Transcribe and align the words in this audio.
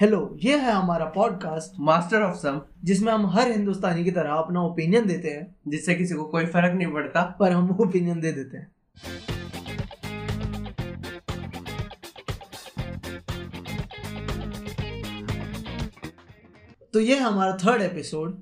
Hello 0.00 0.36
ये 0.42 0.58
है 0.58 0.72
हमारा 0.72 1.04
पॉडकास्ट 1.04 1.80
मास्टर 1.80 2.22
ऑफ़ 2.22 2.36
सम 2.36 2.60
जिसमें 2.84 3.12
हम 3.12 3.26
हर 3.26 3.50
हिंदुस्तानी 3.50 4.04
की 4.04 4.10
तरह 4.10 4.32
अपना 4.32 4.60
ओपिनियन 4.60 5.06
देते 5.06 5.28
हैं, 5.28 5.56
जिससे 5.68 5.94
किसी 5.94 6.14
को 6.14 6.24
कोई 6.24 6.46
फ़र्क 6.46 6.74
नहीं 6.74 6.92
पड़ता, 6.92 7.36
पर 7.40 7.52
हम 7.52 7.70
ओपिनियन 7.80 8.20
दे 8.20 8.32
देते 8.32 8.56
हैं। 8.56 8.72
तो 16.92 17.00
ये 17.00 17.18
हमारा 17.18 17.56
third 17.56 17.82
episode 17.82 18.38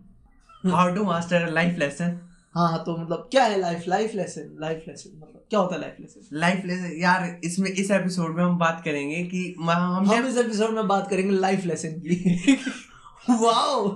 how 0.67 0.95
to 0.95 1.05
master 1.05 1.49
life 1.49 1.79
lesson 1.79 2.21
हाँ 2.55 2.83
तो 2.85 2.97
मतलब 2.97 3.29
क्या 3.31 3.45
है 3.45 3.61
life 3.61 3.85
life 3.89 4.15
lesson 4.15 4.57
life 4.61 4.85
lesson 4.89 5.11
मतलब 5.17 5.45
क्या 5.51 5.61
होता 5.61 5.75
है 5.75 5.81
लाइफ 5.81 5.97
लेसन 6.01 6.29
लाइफ 6.33 6.65
लेसन 6.65 6.93
यार 6.97 7.41
इसमें 7.45 7.71
इस 7.71 7.91
एपिसोड 7.91 8.37
में 8.37 8.45
हम 8.45 8.59
बात 8.59 8.83
करेंगे 8.85 9.23
कि 9.25 9.55
हम 9.61 10.09
हम 10.09 10.27
इस 10.27 10.37
एपिसोड 10.37 10.71
में 10.71 10.89
बात 10.89 11.11
करेंगे 11.11 11.31
लाइफ 11.31 11.65
लेसन 11.65 11.93
की। 11.93 12.53
Wow 13.31 13.89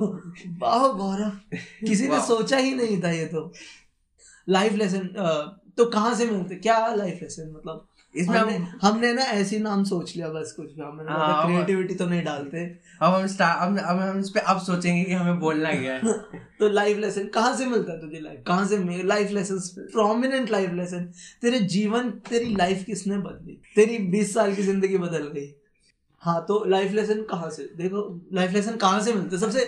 wow 0.58 0.94
Gaurav. 0.94 1.56
किसी 1.86 2.08
ने 2.08 2.20
सोचा 2.20 2.56
ही 2.56 2.74
नहीं 2.74 3.02
था 3.02 3.10
ये 3.10 3.24
तो। 3.26 3.52
लाइफ 4.48 4.72
लेसन 4.72 5.08
तो 5.76 5.84
कहाँ 5.84 6.14
से 6.14 6.26
मिलते? 6.30 6.54
क्या 6.54 6.94
लाइफ 6.94 7.18
लेसन 7.22 7.50
मतलब? 7.50 7.86
इसमें 8.18 8.38
हमने, 8.38 8.56
हमने 8.82 9.12
ना 9.12 9.22
ऐसे 9.22 9.58
नाम 9.58 9.84
सोच 9.84 10.16
लिया 10.16 10.28
बस 10.28 10.52
कुछ 10.56 10.66
भी। 10.66 10.82
हमने 10.82 11.12
हाँ, 11.12 11.46
क्रिएटिविटी 11.46 11.94
तो 11.94 12.06
नहीं 12.06 12.22
डालते। 12.24 12.64
अब 13.02 13.14
हम 13.14 13.22
अब 13.40 13.78
अब 13.78 14.00
हम 14.00 14.20
इस 14.20 14.30
पे 14.30 14.40
अब 14.40 14.60
सोचेंगे 14.60 15.04
कि 15.04 15.12
हमें 15.12 15.38
बोलना 15.40 15.72
क्या 15.72 15.94
है। 15.94 16.12
तो 16.58 16.68
लाइफ 16.68 16.98
लेसन 16.98 17.26
कहाँ 17.26 17.56
से 17.56 17.66
मिलता 17.66 17.92
है 17.92 18.00
तुझे 18.00 18.20
लाइफ 18.20 18.42
कहाँ 18.46 18.66
से 18.66 19.02
life 19.02 19.30
lesson 19.30 19.58
prominent 19.92 20.50
life 20.50 20.72
lesson 20.72 21.04
तेरे 21.42 21.58
जीवन 21.58 22.10
तेरी 22.10 22.54
लाइफ 22.56 22.84
किसने 22.84 23.18
बदली? 23.18 23.58
तेरी 23.76 23.98
बीस 23.98 24.34
साल 24.34 24.54
की 24.54 24.62
ज़िंदगी 24.62 24.98
बदल 24.98 25.26
गई। 25.28 25.54
हाँ 26.22 26.44
तो 26.48 26.64
लाइफ 26.64 26.92
लेसन 26.92 27.22
कहाँ 27.22 27.50
से 27.50 27.62
देखो 27.76 28.20
लाइफ 28.32 28.52
लेसन 28.52 28.76
कहाँ 28.76 29.00
से 29.00 29.12
मिलते? 29.12 29.38
सबसे 29.38 29.64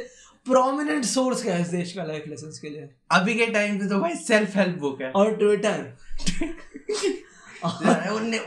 प्रोमिनेंट 0.46 1.04
सोर्स 1.04 1.42
क्या 1.42 1.54
है 1.54 1.62
इस 1.62 1.68
देश 1.68 1.92
का 1.92 2.04
लाइफ 2.04 2.24
लेसन 2.28 2.50
के 2.62 2.68
लिए? 2.70 2.88
अभी 3.12 3.34
के 3.34 3.46
टाइम 3.46 3.78
पे 3.78 3.88
तो 3.88 3.98
भाई 4.00 4.14
सेल्फ 4.14 4.56
हेल्प 4.56 4.78
बुक 4.78 5.02
है। 5.02 5.10
और 5.10 5.36
ट्विटर 5.36 5.96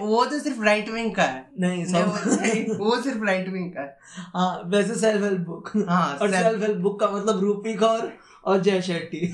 वो 0.01 0.25
तो 0.25 0.39
सिर्फ़ 0.39 0.61
राइट 0.63 0.89
विंग 0.89 1.13
का 1.15 1.23
है। 1.23 1.45
नहीं 1.59 1.85
सब 1.85 2.77
वो 2.79 3.01
सिर्फ़ 3.01 3.23
राइट 3.25 3.49
विंग 3.49 3.71
का 3.73 3.81
है। 3.81 3.97
हाँ 4.35 4.61
वैसे 4.67 4.95
सेल्फ 4.95 5.23
हेल्प 5.23 5.41
बुक 5.41 5.71
हाँ, 5.89 6.13
और 6.13 6.31
सेल्फ 6.31 6.61
हेल्प 6.61 6.77
बुक 6.81 6.99
का 6.99 7.09
मतलब 7.09 7.39
रूपी 7.39 7.73
कौर 7.75 8.11
और 8.45 8.61
जय 8.61 8.81
शेट्टी 8.81 9.33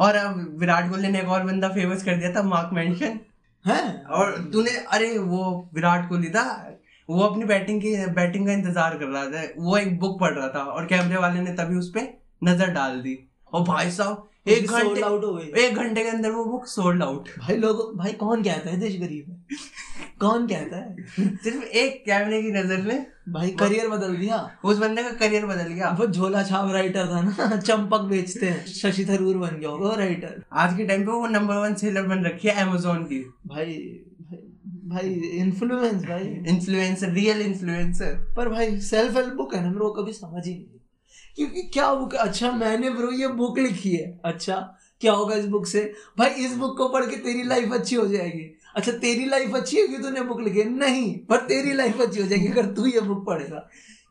और 0.00 0.16
अब 0.16 0.56
विराट 0.60 0.90
कोहली 0.90 1.08
ने 1.08 1.20
एक 1.20 1.28
और 1.28 1.44
बंदा 1.44 1.68
फ़ेमस 1.70 2.04
कर 2.04 2.16
दिया 2.16 2.32
था 2.34 2.42
मार्क 2.44 2.70
मेंशन 2.74 3.18
है? 3.64 4.04
और 4.04 4.36
तूने 4.52 4.70
अरे 4.92 5.16
वो 5.18 5.68
विराट 5.74 6.08
कोहली 6.08 6.28
था 6.30 6.44
वो 7.08 7.22
अपनी 7.22 7.44
बैटिंग 7.44 7.80
की 7.82 7.94
बैटिंग 8.14 8.46
का 8.46 8.52
इंतज़ार 8.52 8.96
कर 8.98 9.06
रहा 9.06 9.24
था। 9.26 9.42
वो 9.58 9.76
एक 9.76 9.98
बुक 10.00 10.18
पढ़ 10.20 10.32
रहा 10.34 10.48
था 10.48 10.62
और 10.64 10.86
कैमरे 10.86 11.16
वाले 11.18 11.40
ने 11.40 11.52
तभी 11.54 11.78
उस 11.78 11.88
पर 11.90 12.08
नज़र 12.42 12.70
डाल 12.72 13.00
दी। 13.00 13.18
और 13.52 13.62
भाई 13.64 13.90
साहब 13.90 14.28
एक 14.46 14.66
घंटे 14.66 15.00
आउट 15.00 15.24
हो 15.24 15.32
गई। 15.34 15.62
एक 15.62 15.74
घंटे 15.74 16.02
के 16.02 16.08
अंदर 16.08 16.30
वो 16.30 16.44
बुक 16.44 16.66
सोल्ड 16.66 17.02
आउट 17.02 17.28
भाई 17.38 17.56
लोग 17.56 17.96
भाई 17.96 18.12
कौन 18.20 18.42
कहता 18.42 18.70
है 18.70 18.76
देश 18.80 18.96
गरीब 19.00 19.30
है? 19.30 19.58
कौन 20.20 20.46
कहता 20.46 20.76
है? 20.76 21.36
सिर्फ़ 21.44 21.62
एक 21.82 22.02
कैमरे 22.06 22.42
की 22.42 22.50
नज़र 22.52 22.82
में 22.82 23.06
भाई 23.28 23.50
करियर 23.60 23.88
बदल 23.88 24.16
दिया 24.16 24.38
उस 24.64 24.78
बंदे 24.78 25.02
का 25.02 25.10
करियर 25.18 25.46
बदल 25.46 25.68
गया। 25.74 25.90
वो 26.00 26.06
झोला 26.06 26.42
छाप 26.42 26.72
राइटर 26.72 27.06
था 27.06 27.20
ना 27.22 27.56
चंपक 27.66 28.00
बेचते 28.10 28.46
हैं। 28.46 28.66
शशि 28.66 29.04
थरूर 29.04 29.36
बन 29.36 29.58
गया 29.60 29.70
वो 29.82 29.94
राइटर 29.96 30.42
आज 30.52 30.76
के 30.76 30.86
टाइम 30.86 31.04
पे 31.06 31.12
वो 31.12 31.26
नंबर 31.28 31.56
वन 31.56 31.74
सेलर 31.74 32.06
बन 32.08 32.24
रखी 32.24 32.48
है 32.48 32.66
अमेजोन 32.66 33.04
की। 33.04 33.22
भाई 33.46 33.74
भाई 34.22 34.42
भाई 34.86 35.14
इन्फ्लुएंस 35.38 36.02
भाई। 36.04 36.24
इन्फ्लुएंसर 36.48 37.12
रियल 37.12 37.40
इन्फ्लुएंसर 37.42 38.14
पर 38.36 38.48
भाई 38.48 38.80
सेल्फ 38.80 39.16
हेल्प 39.16 39.34
बुक 39.34 39.54
है 39.54 39.62
ना 39.62 39.68
मेरे 39.68 39.80
को 39.80 39.90
कभी 40.02 40.12
समझ 40.12 40.46
ही 40.46 40.54
नहीं 40.54 40.78
क्योंकि 41.36 41.62
क्या 41.74 41.92
बुक 41.94 42.14
अच्छा 42.14 42.50
मैंने 42.52 42.90
ब्रो 42.90 43.10
ये 43.12 43.28
बुक 43.34 43.58
लिखी 43.58 43.94
है। 43.94 44.20
अच्छा 44.24 44.56
क्या 45.00 45.12
होगा 45.12 45.34
इस 45.34 45.44
बुक 45.46 45.66
से? 45.66 45.92
भाई 46.18 46.30
इस 46.44 46.56
बुक 46.56 46.76
को 46.78 46.88
पढ़ 46.88 47.04
के 47.04 47.16
तेरी 47.16 47.42
लाइफ 47.42 47.72
अच्छी 47.72 47.96
हो 47.96 48.06
जाएगी। 48.06 48.50
अच्छा 48.76 48.92
तेरी 48.94 49.24
लाइफ 49.24 49.54
अच्छी 49.54 49.80
होगी 49.80 49.98
तूने 49.98 50.20
बुक 50.22 50.40
लिखी 50.40 50.64
नहीं 50.64 51.12
पर 51.26 51.46
तेरी 51.46 51.72
लाइफ 51.72 52.00
अच्छी 52.00 52.20
हो 52.20 52.26
जाएगी 52.26 52.48
अगर 52.48 52.66
तू 52.74 52.86
ये 52.86 53.00
बुक 53.00 53.24
पढ़ेगा। 53.26 53.68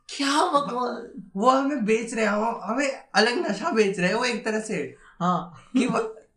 क्या 0.10 0.46
बकवास 0.52 1.04
वो 1.36 1.50
हमें 1.50 1.86
बेच 1.86 2.14
रहे 2.14 2.26
हैं 2.26 2.54
हमें 2.64 2.90
अलग 3.16 3.38
नशा 3.40 3.72
बेच 3.72 4.00
रहे 4.00 4.10
हैं 4.10 4.16
वो 4.16 4.26
एक 4.26 4.44
तरह 4.46 4.60
से। 4.60 4.76
हाँ 5.20 5.70
कि 5.78 5.88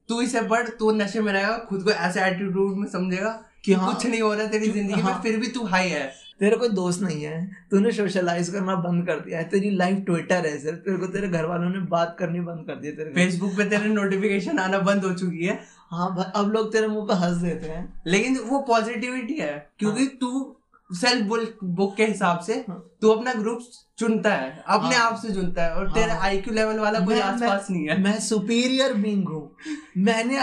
तू 0.09 0.21
इसे 0.21 0.41
पढ़ 0.43 0.69
तू 0.69 0.91
नशे 0.91 1.21
में 1.21 1.33
रहेगा 1.33 1.57
खुद 1.69 1.83
को 1.83 1.91
ऐसे 1.91 2.21
एटीट्यूड 2.21 2.77
में 2.79 2.87
समझेगा 2.89 3.31
कि 3.31 3.61
कि 3.65 3.73
हाँ, 3.73 3.95
कुछ 3.95 4.07
नहीं 4.07 4.21
हो 4.21 4.33
रहा 4.35 4.47
तेरी 4.47 4.69
ज़िंदगी 4.69 5.01
हाँ। 5.01 5.13
में 5.13 5.21
फिर 5.23 5.39
भी 5.41 5.47
तू 5.47 5.65
हाई 5.67 5.89
है। 5.89 6.07
तेरा 6.41 6.57
कोई 6.57 6.69
दोस्त 6.69 7.03
नहीं 7.03 7.23
है 7.23 7.51
तूने 7.71 7.93
सोशलाइज 7.93 8.49
करना 8.51 8.75
बंद 8.75 9.07
कर 9.07 9.21
दिया 9.21 9.39
है 9.39 9.49
तेरी 9.49 9.71
लाइफ 9.71 9.99
ट्विटर 10.07 10.47
है 10.47 10.59
सिर्फ़ 10.59 10.79
तेरे 10.79 10.97
को 10.97 11.07
तेरे 11.07 11.29
घर 11.29 11.45
वालों 11.45 11.71
ने 11.71 11.79
बात 11.79 12.17
करनी 12.19 12.41
बंद 12.41 12.67
कर 12.67 12.75
दी 12.75 12.93
तेरे 12.93 13.11
फेसबुक 13.11 13.57
पे 13.57 13.65
तेरे 13.65 13.89
नोटिफिकेशन 13.89 14.59
आना 14.59 14.79
बंद 14.79 15.05
हो 15.05 15.13
चुकी 15.13 15.45
है 15.47 15.59
हाँ 15.91 16.33
अब 16.37 16.51
लोग 16.53 16.73
तेरे 16.73 16.87
मुँह 16.87 17.07
पे 17.07 17.15
हंस 17.15 17.37
देते 17.37 17.69
हैं 17.69 18.03
लेकिन 18.07 18.39
वो 18.39 18.59
पॉजिटिविटी 18.59 19.35
है 19.35 19.73
क्योंकि 19.79 20.05
हाँ। 20.05 20.17
तू 20.21 20.57
सेल्फ 20.91 21.27
बुक 21.27 21.65
बुक 21.65 21.97
के 21.97 22.05
हिसाब 22.05 22.41
से 22.41 22.55
हाँ। 22.69 22.93
तू 23.01 23.09
अपना 23.09 23.33
ग्रुप 23.35 23.61
चुनता 23.99 24.31
है 24.31 24.65
अपने 24.67 24.97
हाँ। 24.97 25.11
आप 25.11 25.19
से 25.19 25.35
चुनता 25.35 25.65
है 25.65 25.75
और 25.75 25.87
हाँ। 25.87 25.95
तेरा। 25.95 26.15
आईक्यू 26.15 26.55
लेवल 26.55 26.79
वाला 26.79 27.01
कोई 27.01 27.21
आसपास 27.21 27.67
नहीं 27.71 27.89
है 27.89 28.01
मैं 28.03 28.19
सुपीरियर 28.21 28.95
बींग 28.95 29.29
हूँ 29.29 29.57
मैंने 29.99 30.39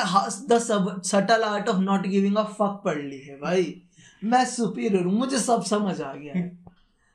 the 0.49 0.59
subtle 1.05 1.43
art 1.43 1.69
of 1.69 1.77
not 1.77 2.07
giving 2.07 2.35
a 2.35 2.43
fuck 2.43 2.81
पढ़ 2.85 2.97
ली 2.97 3.19
है 3.19 3.35
भाई 3.35 3.81
मैं 4.21 4.43
सुपीरियर 4.45 5.03
हूँ 5.03 5.13
मुझे 5.13 5.37
सब 5.39 5.63
समझ 5.65 5.99
आ 6.01 6.13
गया 6.13 6.33
है। 6.33 6.47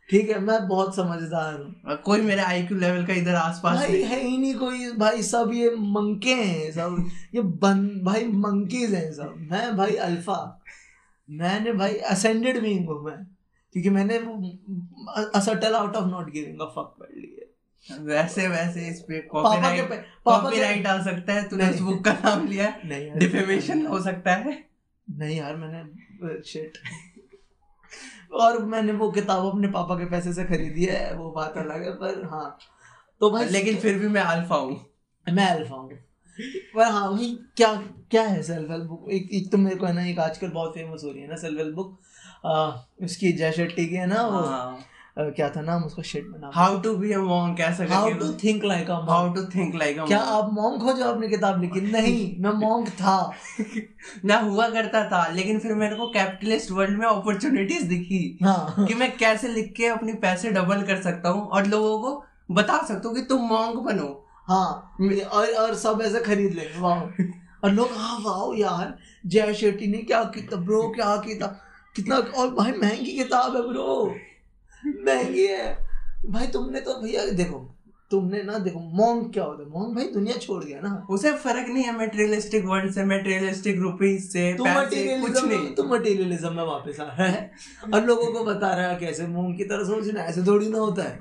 ठीक 0.09 0.31
है 0.31 0.38
मैं 0.41 0.56
बहुत 0.69 0.97
समझदार 0.97 1.54
हूँ। 1.54 1.97
कोई 2.04 2.20
मेरे 2.20 2.42
आईक्यू 2.42 2.78
लेवल 2.78 3.04
का 3.06 3.15
इधर 3.15 3.34
आसपास 3.34 3.76
भाई 3.76 4.03
है 4.03 4.20
ही 4.20 4.37
नहीं 4.37 4.54
कोई। 4.54 4.91
भाई 4.98 5.22
सब 5.22 5.50
ये 5.54 5.70
मंके 5.70 6.34
हैं 6.34 6.70
सब 6.72 7.10
ये 7.34 7.41
बन 7.62 7.87
भाई 8.04 8.25
मंकीज 8.25 8.94
हैं 8.94 9.12
सब। 9.12 9.34
मैं 9.50 9.76
भाई 9.76 9.94
अल्फ़ा 10.09 10.37
मैंने 11.28 11.72
भाई 11.72 11.94
असेंडेड 12.10 12.60
बीइंग 12.62 12.88
हूँ 12.88 13.03
मैं। 13.04 13.16
क्योंकि 13.75 13.91
मैंने 13.91 14.19
subtle 15.41 15.75
out 15.75 15.97
of 15.97 16.06
not 16.06 16.31
giving 16.32 16.60
a 16.60 16.66
fuck 16.66 16.94
पढ़ 17.00 17.16
ली 17.16 17.31
है। 17.31 17.98
वैसे 18.04 18.47
वैसे 18.48 18.86
इस 18.88 19.00
पे 19.00 19.19
कॉपीराइट 19.31 19.91
कॉपीराइट 20.25 20.86
आ 20.86 21.03
सकता 21.04 21.32
है 21.32 21.48
तूने 21.48 21.65
नहीं। 21.65 21.81
बुक 21.81 22.04
का 22.04 22.12
नाम 22.15 22.47
लिया। 22.48 22.69
नहीं 22.84 23.10
डिफेमेशन 23.19 23.86
हो 23.86 24.00
सकता 24.03 24.34
है। 24.34 24.53
नहीं 25.09 25.36
यार 25.36 25.56
मैंने 25.56 25.82
शिट 26.47 26.79
और 28.33 28.65
मैंने 28.65 28.93
वो 28.93 29.11
किताब 29.11 29.47
अपने 29.47 29.69
पापा 29.69 29.95
के 29.95 30.05
पैसे 30.05 30.33
से 30.33 30.45
खरीदी 30.45 30.85
है 30.85 31.15
वो 31.17 31.31
बात 31.31 31.57
अलग 31.57 31.83
है 31.83 31.91
पर 31.93 32.25
हाँ। 32.25 32.59
तो 33.21 33.31
भाई 33.31 33.45
लेकिन 33.45 33.77
फिर 33.77 33.99
भी 33.99 34.09
मैं 34.09 34.23
अल्फ़ा 34.23 34.57
हूँ। 34.57 34.87
मैं 35.27 35.47
अल्फ़ा 35.51 35.77
हूँ। 35.77 35.91
पर 36.75 36.84
हाँ 36.84 37.13
भाई 37.13 37.39
क्या 37.57 37.75
क्या 38.11 38.23
है 38.23 38.43
सेल्फ 38.43 38.71
हेल्प 38.71 38.84
बुक 38.84 39.11
एक 39.11 39.29
एक 39.33 39.51
तो 39.53 39.59
मेरे 39.59 39.77
को 39.77 39.87
है 39.87 39.93
ना 39.93 40.07
एक 40.07 40.19
आजकल 40.19 40.49
बहुत 40.49 40.75
फ़ेमस 40.75 41.05
हो 41.05 41.11
रही 41.11 41.23
है 41.23 41.29
ना 41.29 41.37
सेल्फ 41.37 41.59
हेल्प 41.59 41.75
बुक 41.77 41.99
आ, 42.47 42.71
उसकी 43.03 43.33
जय 43.33 43.53
शेट्टी 43.53 43.87
की 43.87 43.95
है 43.95 44.07
ना 44.07 44.23
वो। 44.23 44.41
क्या 45.17 45.49
था 45.57 45.61
नाम 45.63 45.83
उसका? 45.85 46.03
शिट 46.03 46.27
में 46.29 46.39
नाम 46.41 46.51
how 46.55 46.79
to 46.83 46.95
be 46.97 47.13
a 47.13 47.19
monk 47.19 47.57
कैसा 47.59 47.85
how 47.91 48.11
to 48.21 48.33
think 48.35 48.65
like 48.65 48.89
a 48.91 48.95
how 49.11 49.33
to 49.35 49.45
think 49.55 49.75
like 49.75 49.99
a 49.99 50.07
क्या 50.07 50.19
आप 50.37 50.51
मॉन्क 50.53 50.83
हो 50.83 50.93
जो 50.93 51.05
आपने 51.05 51.29
किताब 51.29 51.61
लिखी? 51.61 51.81
नहीं 51.81 52.43
मैं 52.43 52.53
मॉन्क 52.61 52.89
था। 53.01 53.17
मैं 54.25 54.41
हुआ 54.43 54.69
करता 54.69 55.05
था 55.11 55.27
लेकिन 55.33 55.59
फिर 55.59 55.75
मेरे 55.75 55.97
को 55.97 56.07
कैपिटलिस्ट 56.09 56.71
वर्ल्ड 56.71 56.99
में 56.99 57.07
अपॉर्चुनिटीज़ 57.07 57.87
दिखी 57.89 58.21
हाँ। 58.43 58.85
कि 58.89 58.95
मैं 58.95 59.11
कैसे 59.17 59.49
लिख 59.49 59.73
के 59.77 59.87
अपने 59.87 60.15
पैसे 60.25 60.51
डबल 60.51 60.83
कर 60.83 61.01
सकता 61.03 61.29
हूँ 61.29 61.47
और 61.49 61.67
लोगों 61.67 61.99
को 62.03 62.55
बता 62.55 62.83
सकता 62.87 63.09
हूँ 63.09 63.17
कि 63.17 63.23
तुम 63.23 63.47
मॉन्क 63.49 63.79
बनो। 63.87 64.11
हाँ 64.49 64.97
और 65.33 65.53
और 65.61 65.75
सब 65.75 66.03
ऐसे 66.05 66.21
खरीद 66.21 66.55
लेंगे 66.55 66.79
वाह। 66.81 67.01
और 67.65 67.71
लोग 67.71 67.91
हाँ 67.97 68.19
वाह 68.21 68.59
यार 68.59 68.97
जय 69.27 69.55
शेट्टी 69.55 69.87
ने 69.87 69.99
क्या 69.99 70.23
किया? 70.25 70.57
ब्रो 70.57 70.83
क्या 70.97 71.17
किया? 71.17 71.47
कितना 71.97 72.17
और 72.17 72.55
भाई 72.55 72.73
महँगी 72.73 73.17
किताब 73.19 73.57
है 73.57 73.63
ब्रो 73.69 74.15
महँगी 74.87 75.47
है। 75.47 75.77
भाई 76.27 76.47
तुमने 76.47 76.81
तो 76.81 77.01
भैया 77.01 77.25
देखो 77.27 77.71
तुमने 78.10 78.42
ना 78.42 78.59
देखो 78.59 78.81
मॉन्ग 78.81 79.33
क्या 79.33 79.45
होता 79.45 79.63
है? 79.63 79.69
मॉन्ग 79.69 79.97
भाई 79.97 80.04
दुनिया 80.04 80.36
छोड़ 80.36 80.65
गया 80.65 80.81
ना। 80.81 81.07
उसे 81.10 81.33
फ़र्क 81.33 81.69
नहीं 81.69 81.84
है 81.84 81.97
मेटेरियलिस्टिक 81.98 82.65
वर्ल्ड 82.65 82.92
से 82.92 83.04
मेटेरियलिस्टिक 83.04 83.78
रुपीज़ 83.78 84.28
से 84.28 84.53
तू 84.54 84.65
पैसे 84.65 85.21
कुछ 85.21 85.45
नहीं। 85.45 85.75
तू 85.75 85.84
मटेरियलिज्म 85.84 86.53
में 86.53 86.63
वापस 86.63 87.01
आ 87.01 87.04
रहा 87.04 87.27
है। 87.27 87.51
और 87.95 88.04
लोगों 88.04 88.33
को 88.33 88.45
बता 88.45 88.75
रहा 88.75 88.89
है 88.89 88.97
कैसे 88.97 89.27
मूंग 89.27 89.57
की 89.57 89.65
तरह 89.65 89.84
सोचना 89.84 90.21
ऐसे 90.21 90.42
थोड़ी 90.42 90.69
ना 90.69 90.78
होता 90.78 91.03
है। 91.03 91.19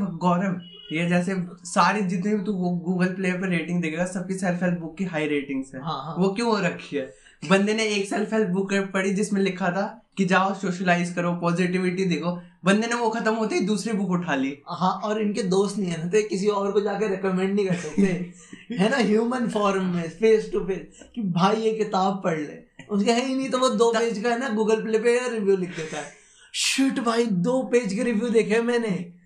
गौरव 0.00 0.60
ये 0.92 1.08
जैसे 1.08 1.34
सारी 1.64 2.02
जितने 2.02 2.34
भी 2.36 2.44
तू 2.44 2.52
गूगल 2.52 3.06
प्ले 3.06 3.32
पर 3.32 3.48
रेटिंग 3.48 3.82
देखेगा 3.82 4.06
सबकी 4.06 4.34
सेल्फ 4.34 4.62
हेल्प 4.62 4.78
बुक 4.78 4.96
की 4.96 5.04
हाई 5.04 5.26
रेटिंग्स 5.26 5.74
है। 5.74 5.80
हाँ, 5.80 6.02
हाँ। 6.04 6.14
वो 6.18 6.28
क्यों 6.28 6.60
रखी 6.60 6.96
है? 6.96 7.10
बंदे 7.50 7.74
ने 7.74 7.84
एक 7.84 8.08
सेल्फ 8.08 8.32
हेल्प 8.32 8.48
बुक 8.48 8.72
पढ़ी 8.94 9.14
जिसमें 9.14 9.40
लिखा 9.40 9.70
था 9.70 9.84
कि 10.20 10.24
जाओ 10.24 10.54
सोशलाइज 10.54 11.12
करो 11.14 11.32
पॉजिटिविटी 11.32 12.04
देखो। 12.04 12.30
बंदे 12.64 12.86
ने 12.86 12.94
वो 12.94 13.08
खत्म 13.10 13.34
होते 13.34 13.54
ही 13.54 13.60
दूसरी 13.60 13.92
बुक 13.92 14.10
उठा 14.10 14.34
ली। 14.34 14.56
हाँ 14.68 14.92
और 15.04 15.20
इनके 15.22 15.42
दोस्त 15.42 15.78
नहीं 15.78 15.90
है 15.90 15.98
ना 15.98 16.10
तो 16.10 16.22
किसी 16.28 16.46
और 16.46 16.72
को 16.72 16.80
जाके 16.80 17.08
रिकमेंड 17.08 17.54
नहीं 17.54 17.66
कर 17.68 17.74
सकते। 17.74 18.76
है 18.78 18.88
ना 18.90 18.96
ह्यूमन 18.96 19.48
फॉर्म 19.48 19.84
में 19.84 20.08
फेस 20.10 20.50
टू 20.52 20.60
फेस 20.60 21.00
कि 21.14 21.22
भाई 21.22 21.56
ये 21.56 21.72
किताब 21.72 22.20
पढ़ 22.24 22.38
ले। 22.38 22.58
उसके 22.90 23.12
है 23.12 23.26
ही 23.26 23.34
नहीं 23.34 23.48
तो 23.48 23.58
वो 23.58 23.68
दो 23.68 23.90
पेज 23.92 24.22
का 24.22 24.30
है 24.30 24.38
ना 24.38 24.48
गूगल 24.48 24.82
प्ले 24.82 24.98
पे 24.98 25.18
रिव्यू 25.28 25.56
लिख 25.56 25.76
देता 25.76 25.96
है। 25.96 26.12
शिट 26.54 27.00
भाई 27.00 27.24
दो 27.24 27.62
पेज 27.62 27.94
के 27.94 28.02
रिव्यू 28.02 28.28
देखे 28.28 28.60
मैंने। 28.62 29.19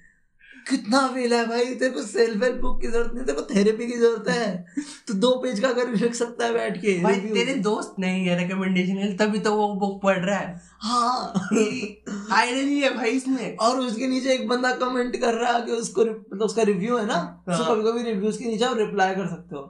कितना 0.68 1.06
फेल 1.08 1.32
है 1.34 1.46
भाई 1.46 1.64
तेरे 1.64 1.90
को 1.90 2.02
सेल्फ 2.02 2.42
हेल्प 2.42 2.60
बुक 2.60 2.80
की 2.80 2.88
ज़रूरत 2.88 3.12
नहीं 3.14 3.24
तेरे 3.24 3.38
को 3.38 3.54
थेरेपी 3.54 3.86
की 3.86 3.96
ज़रूरत 3.98 4.28
है। 4.28 4.66
तो 5.08 5.14
दो 5.14 5.30
पेज 5.42 5.60
का 5.60 5.68
अगर 5.68 5.92
लिख 5.92 6.14
सकता 6.14 6.44
है 6.44 6.52
बैठ 6.52 6.76
के 6.76 6.98
भाई 7.02 7.14
तेरे 7.14 7.54
दोस्त 7.54 7.94
नहीं 7.98 8.24
है 8.26 8.38
रिकमेंडेशन 8.38 8.98
है 8.98 9.16
तभी 9.16 9.38
तो 9.38 9.54
वो 9.56 9.68
बुक 9.74 10.00
पढ़ 10.02 10.18
रहा 10.18 10.38
है। 10.38 10.60
हाँ। 10.80 11.32
आयरनी 12.32 12.80
है 12.80 12.94
भाई 12.96 13.10
इसमें। 13.10 13.56
और 13.56 13.80
उसके 13.80 14.06
नीचे 14.06 14.32
एक 14.34 14.48
बंदा 14.48 14.72
कमेंट 14.76 15.16
कर 15.16 15.34
रहा 15.34 15.52
है 15.52 15.62
कि 15.62 15.72
उसको 15.72 16.04
मतलब 16.04 16.42
उसका 16.42 16.62
रिव्यू 16.62 16.96
है 16.96 17.06
ना 17.06 17.42
तो 17.46 17.52
हाँ। 17.52 17.74
कभी 17.74 17.90
कभी 17.90 18.02
रिव्यूज़ 18.02 18.38
के 18.38 18.44
नीचे 18.44 18.64
आप 18.64 18.76
रिप्लाई 18.76 19.14
कर 19.14 19.26
सकते 19.26 19.56
हो। 19.56 19.62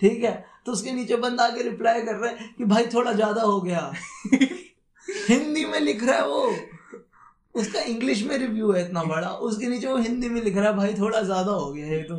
ठीक 0.00 0.24
है? 0.24 0.44
तो 0.66 0.72
उसके 0.72 0.92
नीचे 0.92 1.16
बंदा 1.16 1.44
आके 1.44 1.62
रिप्लाई 1.62 2.02
कर 2.02 2.14
रहा 2.14 2.30
है 2.30 2.50
कि 2.58 2.64
भाई 2.64 2.86
थोड़ा 2.94 3.12
ज़्यादा 3.12 3.42
हो 3.42 3.60
गया। 3.60 3.92
हिंदी 5.28 5.64
में 5.64 5.80
लिख 5.80 6.04
रहा 6.04 6.16
है 6.16 6.26
वो। 6.26 6.50
उसका 7.54 7.80
इंग्लिश 7.80 8.22
में 8.24 8.36
रिव्यू 8.38 8.72
है 8.72 8.84
इतना 8.84 9.02
बड़ा। 9.04 9.28
उसके 9.28 9.66
नीचे 9.66 9.86
वो 9.86 9.96
हिंदी 9.96 10.28
में 10.28 10.42
लिख 10.42 10.56
रहा 10.56 10.68
है, 10.68 10.76
भाई, 10.76 10.94
थोड़ा 10.94 11.20
ज़्यादा 11.22 11.52
हो 11.52 11.72
गया 11.72 11.86
है 11.86 12.02
तो। 12.02 12.16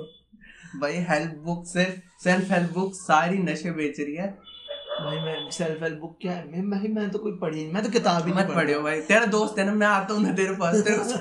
भाई 0.80 0.94
हेल्प 1.10 1.36
बुक 1.46 1.66
सिर्फ़ 1.66 2.24
सेल्फ 2.24 2.52
हेल्प 2.52 2.72
बुक 2.74 2.94
सारी 2.94 3.38
नशे 3.38 3.72
बेच 3.72 4.00
रही 4.00 4.16
है। 4.16 4.28
भाई 5.04 5.20
मैं 5.20 5.50
सेल्फ 5.52 5.82
हेल्प 5.84 6.00
बुक 6.00 6.18
क्या 6.22 6.32
है? 6.32 6.46
मैं 6.52 6.70
भाई 6.72 6.88
मैं 6.88 7.10
तो 7.10 7.20
कोई 7.20 7.32
पढ़ी 7.42 7.64
नहीं 7.64 7.74
मैं 7.74 7.84
तो 7.84 7.90
किताब 7.90 8.26
ही 8.28 8.34
मत 8.34 8.52
पढ़ियो 8.56 8.82
भाई 8.82 9.02
तेरा 9.02 9.26
दोस्त 9.26 9.60
है 9.60 9.66
ना 9.66 9.74
मैं 9.74 9.88
आता 9.88 10.14
हूँ 10.14 10.24
ना 10.24 10.34
तेरे 10.34 10.56
पास 10.56 10.76
तेरे 10.82 11.04
से 11.04 11.16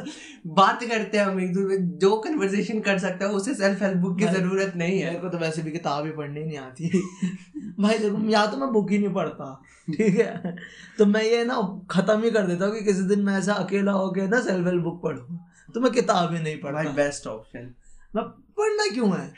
बात 0.47 0.85
करते 0.85 1.19
हैं 1.19 1.25
हम 1.25 1.41
एक 1.41 1.53
दूसरे 1.55 1.77
जो 1.77 2.17
कन्वर्सेशन 2.17 2.81
कर 2.81 2.99
सकता 2.99 3.27
है 3.27 3.31
उसे 3.33 3.55
सेल्फ 3.55 3.83
हेल्प 3.83 3.97
बुक 3.97 4.19
की 4.19 4.25
ज़रूरत 4.27 4.73
नहीं 4.77 4.99
है। 5.01 5.07
मेरे 5.07 5.19
को 5.21 5.29
तो 5.29 5.39
वैसे 5.39 5.63
भी 5.63 5.71
किताब 5.71 6.05
ही 6.07 6.13
पढ़नी 6.13 6.45
नहीं 6.45 6.59
आती। 6.59 6.89
भाई 7.81 7.99
देखो 7.99 8.29
या 8.31 8.47
तो 8.47 8.57
मैं 8.57 8.73
बुक 8.73 8.91
ही 8.91 8.99
नहीं 8.99 9.13
पढ़ता 9.15 9.63
ठीक 9.89 10.19
है? 10.21 10.57
तो 10.99 11.07
मैं 11.07 11.23
ये 11.23 11.45
ना 11.45 11.61
खत्म 11.91 12.23
ही 12.23 12.31
कर 12.31 12.47
देता 12.47 12.65
हूँ 12.67 12.75
कि 12.75 12.85
किसी 12.85 13.03
दिन 13.03 13.21
मैं 13.21 13.39
ऐसा 13.39 13.53
अकेला 13.55 13.93
होके 13.93 14.27
ना 14.29 14.41
सेल्फ 14.41 14.67
हेल्प 14.67 14.83
बुक 14.83 15.03
पढ़ूँगा 15.03 15.47
तो 15.75 15.81
मैं 15.81 15.93
किताब 15.93 16.35
ही 16.35 16.43
नहीं 16.43 16.57
पढ़ा 16.61 16.83
बेस्ट 16.93 17.27
ऑप्शन 17.27 17.75
मैं 18.17 18.25
पढ़ना 18.59 18.91
क्यों 18.95 19.11
है? 19.19 19.33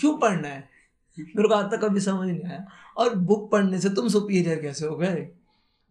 क्यों 0.00 0.16
पढ़ना 0.18 0.48
है? 0.48 0.73
मेरे 1.18 1.48
को 1.48 1.54
आज 1.54 1.70
तक 1.70 1.80
कभी 1.84 2.00
समझ 2.00 2.28
नहीं 2.28 2.44
आया। 2.44 2.66
और 2.96 3.14
बुक 3.14 3.50
पढ़ने 3.50 3.80
से 3.80 3.88
तुम 3.88 4.08
सुपीरियर 4.08 4.62
कैसे 4.62 4.86
हो 4.86 4.96
गए? 4.96 5.28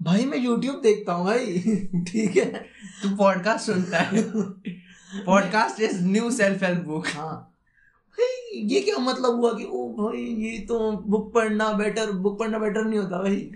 भाई 0.01 0.25
मैं 0.25 0.37
यूट्यूब 0.37 0.81
देखता 0.81 1.13
हूँ 1.13 1.25
भाई। 1.25 1.45
ठीक 2.07 2.37
है। 2.37 2.65
तू 3.03 3.15
पॉडकास्ट 3.15 3.65
सुनता 3.65 3.97
है। 3.97 4.31
Podcast 5.25 5.81
is 5.81 6.03
new 6.03 6.31
self 6.31 6.63
help 6.63 6.83
book 6.85 7.07
हाँ। 7.07 7.49
भाई 8.11 8.59
ये 8.59 8.81
क्या 8.81 8.97
मतलब 8.97 9.35
हुआ 9.35 9.53
कि 9.53 9.63
ओ 9.63 9.89
भाई 9.89 10.21
ये 10.21 10.59
तो 10.59 10.91
बुक 10.91 11.33
पढ़ना 11.33 11.73
बेटर 11.73 12.11
बुक 12.11 12.39
पढ़ना 12.39 12.59
बेटर 12.59 12.83
नहीं 12.83 12.99
होता 12.99 13.21
भाई। 13.21 13.51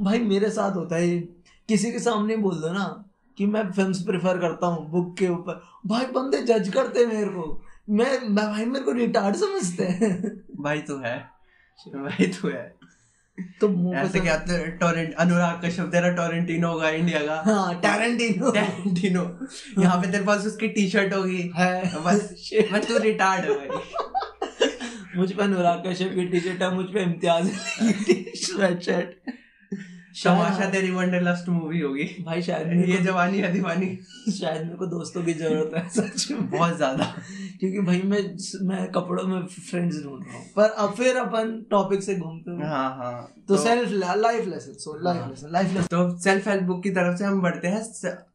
भाई 0.00 0.18
मेरे 0.18 0.50
साथ 0.50 0.76
होता 0.76 0.96
है 0.96 1.18
किसी 1.68 1.92
के 1.92 1.98
सामने 1.98 2.36
बोल 2.36 2.54
दो 2.54 2.72
ना 2.72 3.04
कि 3.38 3.46
मैं 3.46 3.72
फिल्म्स 3.72 4.02
प्रेफर 4.02 4.38
करता 4.38 4.66
हूँ 4.66 4.90
बुक 4.90 5.16
के 5.16 5.28
ऊपर। 5.28 5.62
भाई 5.86 6.06
बंदे 6.06 6.42
जज 6.42 6.68
करते 6.68 7.06
मेरे 7.06 7.28
को। 7.28 7.62
मैं 7.90 8.20
मैं 8.20 8.46
भाई 8.46 8.64
मेरे 8.64 8.84
को 8.84 8.92
रिटार्ड 8.92 9.36
समझते 9.36 9.84
हैं। 9.84 10.36
भाई 10.60 10.78
तू 10.78 10.98
है। 10.98 11.18
भाई 11.88 12.26
तू 12.26 12.48
है। 12.48 12.74
तो 13.60 13.94
ऐसे 13.94 14.12
तो- 14.12 14.22
क्या 14.22 14.44
टोरेंट 14.68 15.14
अनुराग 15.14 15.66
कश्यप 15.66 15.86
तेरा 15.86 16.08
टोरेंटिनो 16.08 16.68
होगा 16.68 16.88
इंडिया 16.90 17.18
का। 17.18 17.42
हाँ 17.46 17.80
टैरेंटिनो। 17.80 18.50
टोरेंटिनो। 18.50 19.38
यहाँ 19.82 20.02
पे 20.02 20.12
तेरे 20.12 20.24
पास 20.24 20.46
उसकी 20.46 20.68
टी 20.68 20.88
शर्ट 20.88 21.14
होगी। 21.14 21.50
है। 21.56 22.02
बस. 22.02 22.50
बस 22.72 22.88
तू 22.88 22.98
रिटार्ड 22.98 23.44
है 23.44 23.68
भाई। 23.68 23.80
मुझ 25.16 25.32
पे 25.32 25.42
अनुराग 25.42 25.82
कश्यप 25.86 26.12
की 26.14 26.28
टी 26.28 26.40
शर्ट 26.40 26.62
है 26.62 26.74
मुझ 26.74 26.86
पे 26.86 27.02
इम्तियाज़ 27.02 27.48
की 27.82 28.32
स्वेट 28.36 28.80
शर्ट 28.80 29.30
तमाशा 30.14 30.68
तेरी 30.70 30.90
वंडरलस्ट 30.90 31.48
मूवी 31.48 31.80
होगी। 31.80 32.04
भाई 32.24 32.42
शायद 32.42 32.88
ये 32.88 32.96
जवानी 33.02 33.38
है 33.38 33.52
दीवानी। 33.52 33.86
शायद 34.32 34.62
मेरे 34.62 34.76
को 34.76 34.86
दोस्तों 34.86 35.22
की 35.24 35.34
ज़रूरत 35.34 35.74
है 35.76 35.88
सच 35.90 36.30
में। 36.30 36.48
बहुत 36.50 36.76
ज़्यादा। 36.76 37.04
क्योंकि 37.60 37.80
भाई 37.80 38.00
मैं 38.02 38.20
मैं 38.68 38.86
कपड़ों 38.92 39.26
में 39.26 39.46
फ्रेंड्स 39.46 40.02
ढूंढ 40.04 40.24
रहा 40.26 40.36
हूँ। 40.36 40.44
पर 40.56 40.68
अब 40.76 40.94
फिर 40.94 41.16
अपन 41.16 41.54
टॉपिक 41.70 42.02
से 42.02 42.16
घूमते 42.16 42.50
हैं। 42.50 42.68
हाँ 42.68 42.88
हाँ। 42.96 43.34
तो 43.48 43.56
self 43.56 43.90
life 43.92 44.46
lesson 44.48 44.72
so 44.78 44.98
life. 45.04 45.28
Lesson 45.28 45.52
life 45.52 45.72
lesson 45.74 45.86
तो 45.86 46.18
सेल्फ 46.20 46.48
हेल्प 46.48 46.62
बुक 46.64 46.82
की 46.82 46.90
तरफ़ 46.90 47.18
से 47.18 47.24
हम 47.24 47.40
बढ़ते 47.42 47.68
हैं 47.68 47.82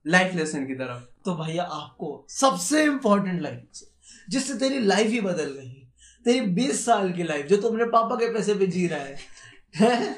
लाइफ 0.08 0.36
लेसन 0.36 0.66
की 0.66 0.76
तरफ़। 0.76 1.04
तो 1.26 1.36
भैया 1.36 1.64
आपको 1.64 2.26
सबसे 2.32 2.84
इम्पोर्टेंट 2.84 3.42
लाइफ 3.42 3.86
जिससे 4.30 4.54
तेरी 4.60 4.80
लाइफ 4.82 5.12
ही 5.12 5.22
बदल 5.22 5.52
गई 5.52 5.74
तेरी 6.26 6.40
बीस 6.54 6.86
साल 6.86 7.12
की 7.14 7.24
लाइफ 7.24 7.46
जो 7.46 7.58
तुमने 7.58 7.86
पापा 7.90 8.16
के 8.16 8.34
पैसे 8.34 8.54
पे 8.54 8.68
जी 8.68 8.88
रहा 8.88 9.00
हैं? 9.00 10.16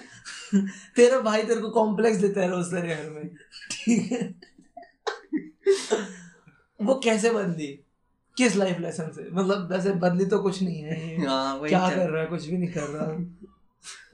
तेरा 0.95 1.19
भाई 1.19 1.43
तेरे 1.43 1.61
को 1.61 1.69
कॉम्प्लेक्स 1.69 2.17
देता 2.17 2.41
है 2.41 2.49
रोज 2.49 2.65
तेरे 2.65 2.95
घर 2.95 3.09
में। 3.09 3.29
ठीक 3.71 4.11
है? 4.11 4.33
वो 6.79 6.95
कैसे 7.03 7.31
बदली 7.31 7.67
किस 8.37 8.55
लाइफ 8.55 8.79
लेसन 8.79 9.11
से? 9.15 9.27
मतलब 9.31 9.71
वैसे 9.71 9.91
बदली 9.97 10.25
तो 10.25 10.39
कुछ 10.39 10.61
नहीं 10.63 10.81
है 10.81 11.09
ये। 11.09 11.25
हाँ 11.25 11.55
वही 11.55 11.69
क्या 11.69 11.89
चल, 11.89 11.95
कर 11.95 12.09
रहा 12.09 12.21
है? 12.21 12.27
कुछ 12.27 12.45
भी 12.45 12.57
नहीं 12.57 12.71
कर 12.71 12.87
रहा। 12.87 13.05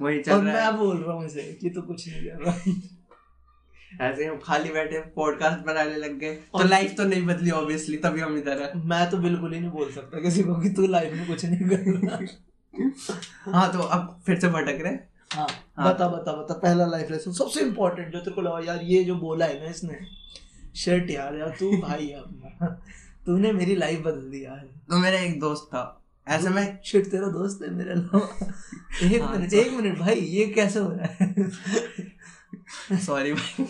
वही 0.02 0.22
चल 0.22 0.32
और 0.32 0.44
रहा 0.44 0.54
मैं 0.54 0.62
है 0.62 0.78
बोल 0.78 0.98
रहा 0.98 1.14
हूँ 1.16 1.26
इसे 1.26 1.42
कि 1.62 1.70
तू 1.70 1.82
कुछ 1.82 2.08
नहीं 2.08 2.22
कर 2.24 2.44
रहा। 2.44 4.08
ऐसे 4.08 4.26
हम 4.26 4.40
खाली 4.44 4.70
बैठे 4.70 5.00
पॉडकास्ट 5.16 5.66
बनाने 5.66 5.96
लग 5.96 6.18
गए। 6.20 6.34
तो 6.36 6.64
लाइफ 6.64 6.94
तो 6.98 7.04
नहीं 7.04 7.26
बदली 7.26 7.52
ऑब्वियसली 7.52 7.98
तभी 7.98 8.22
हम 8.22 8.38
इधर 8.38 8.62
है। 8.62 8.72
मैं 8.88 9.10
तो 9.10 9.18
बिल्कुल 9.18 9.54
ही 9.54 9.60
नहीं 9.60 9.72
बोल 9.72 9.92
सकता 9.92 10.22
किसी 10.22 10.44
को 10.44 10.56
कि 10.56 10.70
तू 10.70 10.88
लाइफ 10.88 11.14
में 11.14 11.28
कुछ 11.28 11.46
नहीं 11.46 11.70
कर 11.70 11.78
रहा। 12.00 13.52
हाँ 13.52 13.72
तो 13.74 13.80
अब 13.80 14.24
फिर 14.26 14.40
से 14.40 14.48
भटक 14.48 14.82
रहे 14.82 14.98
हाँ 15.34 15.48
हाँ। 15.78 15.94
बता 15.94 16.08
बता 16.08 16.34
बता 16.34 16.54
पहला 16.54 16.86
लाइफ 16.86 17.12
लेसन 17.12 17.32
सबसे 17.32 17.62
इम्पोर्टेंट 17.62 18.14
जो 18.14 18.20
तेरे 18.20 18.32
को 18.32 18.42
लगा 18.42 18.74
यार 18.74 18.80
ये 18.84 19.04
जो 19.04 19.16
बोला 19.16 19.46
है 19.46 19.64
ना 19.64 19.70
इसने 19.70 20.00
शर्ट 20.76 21.10
यार 21.10 21.36
यार 21.36 21.50
तू 21.60 21.78
भाई 21.78 22.08
है 22.08 22.14
अपना। 22.14 22.68
तूने 23.26 23.52
मेरी 23.52 23.76
लाइफ 23.76 24.00
बदल 24.00 24.30
दी 24.30 24.46
यार। 24.46 24.70
तो 24.90 25.00
मेरा 25.00 25.20
एक 25.20 25.40
दोस्त 25.40 25.64
था। 25.68 26.02
ऐसे 26.28 26.50
में 26.50 26.80
शिट 26.86 27.08
तेरा 27.08 27.28
दोस्त 27.28 27.60
है 27.62 27.70
मेरे 27.70 27.92
अलावा। 27.92 28.54
एक 29.04 29.22
हाँ, 29.22 29.38
मिनट 29.38 29.50
तो- 29.52 29.60
एक 29.60 29.74
मिनट 29.74 29.98
भाई 29.98 30.16
ये 30.16 30.46
कैसे 30.46 30.80
हो 30.80 30.92
रहा 30.92 31.06
है? 31.06 31.36
सॉरी 33.00 33.34
भाई। 33.34 33.64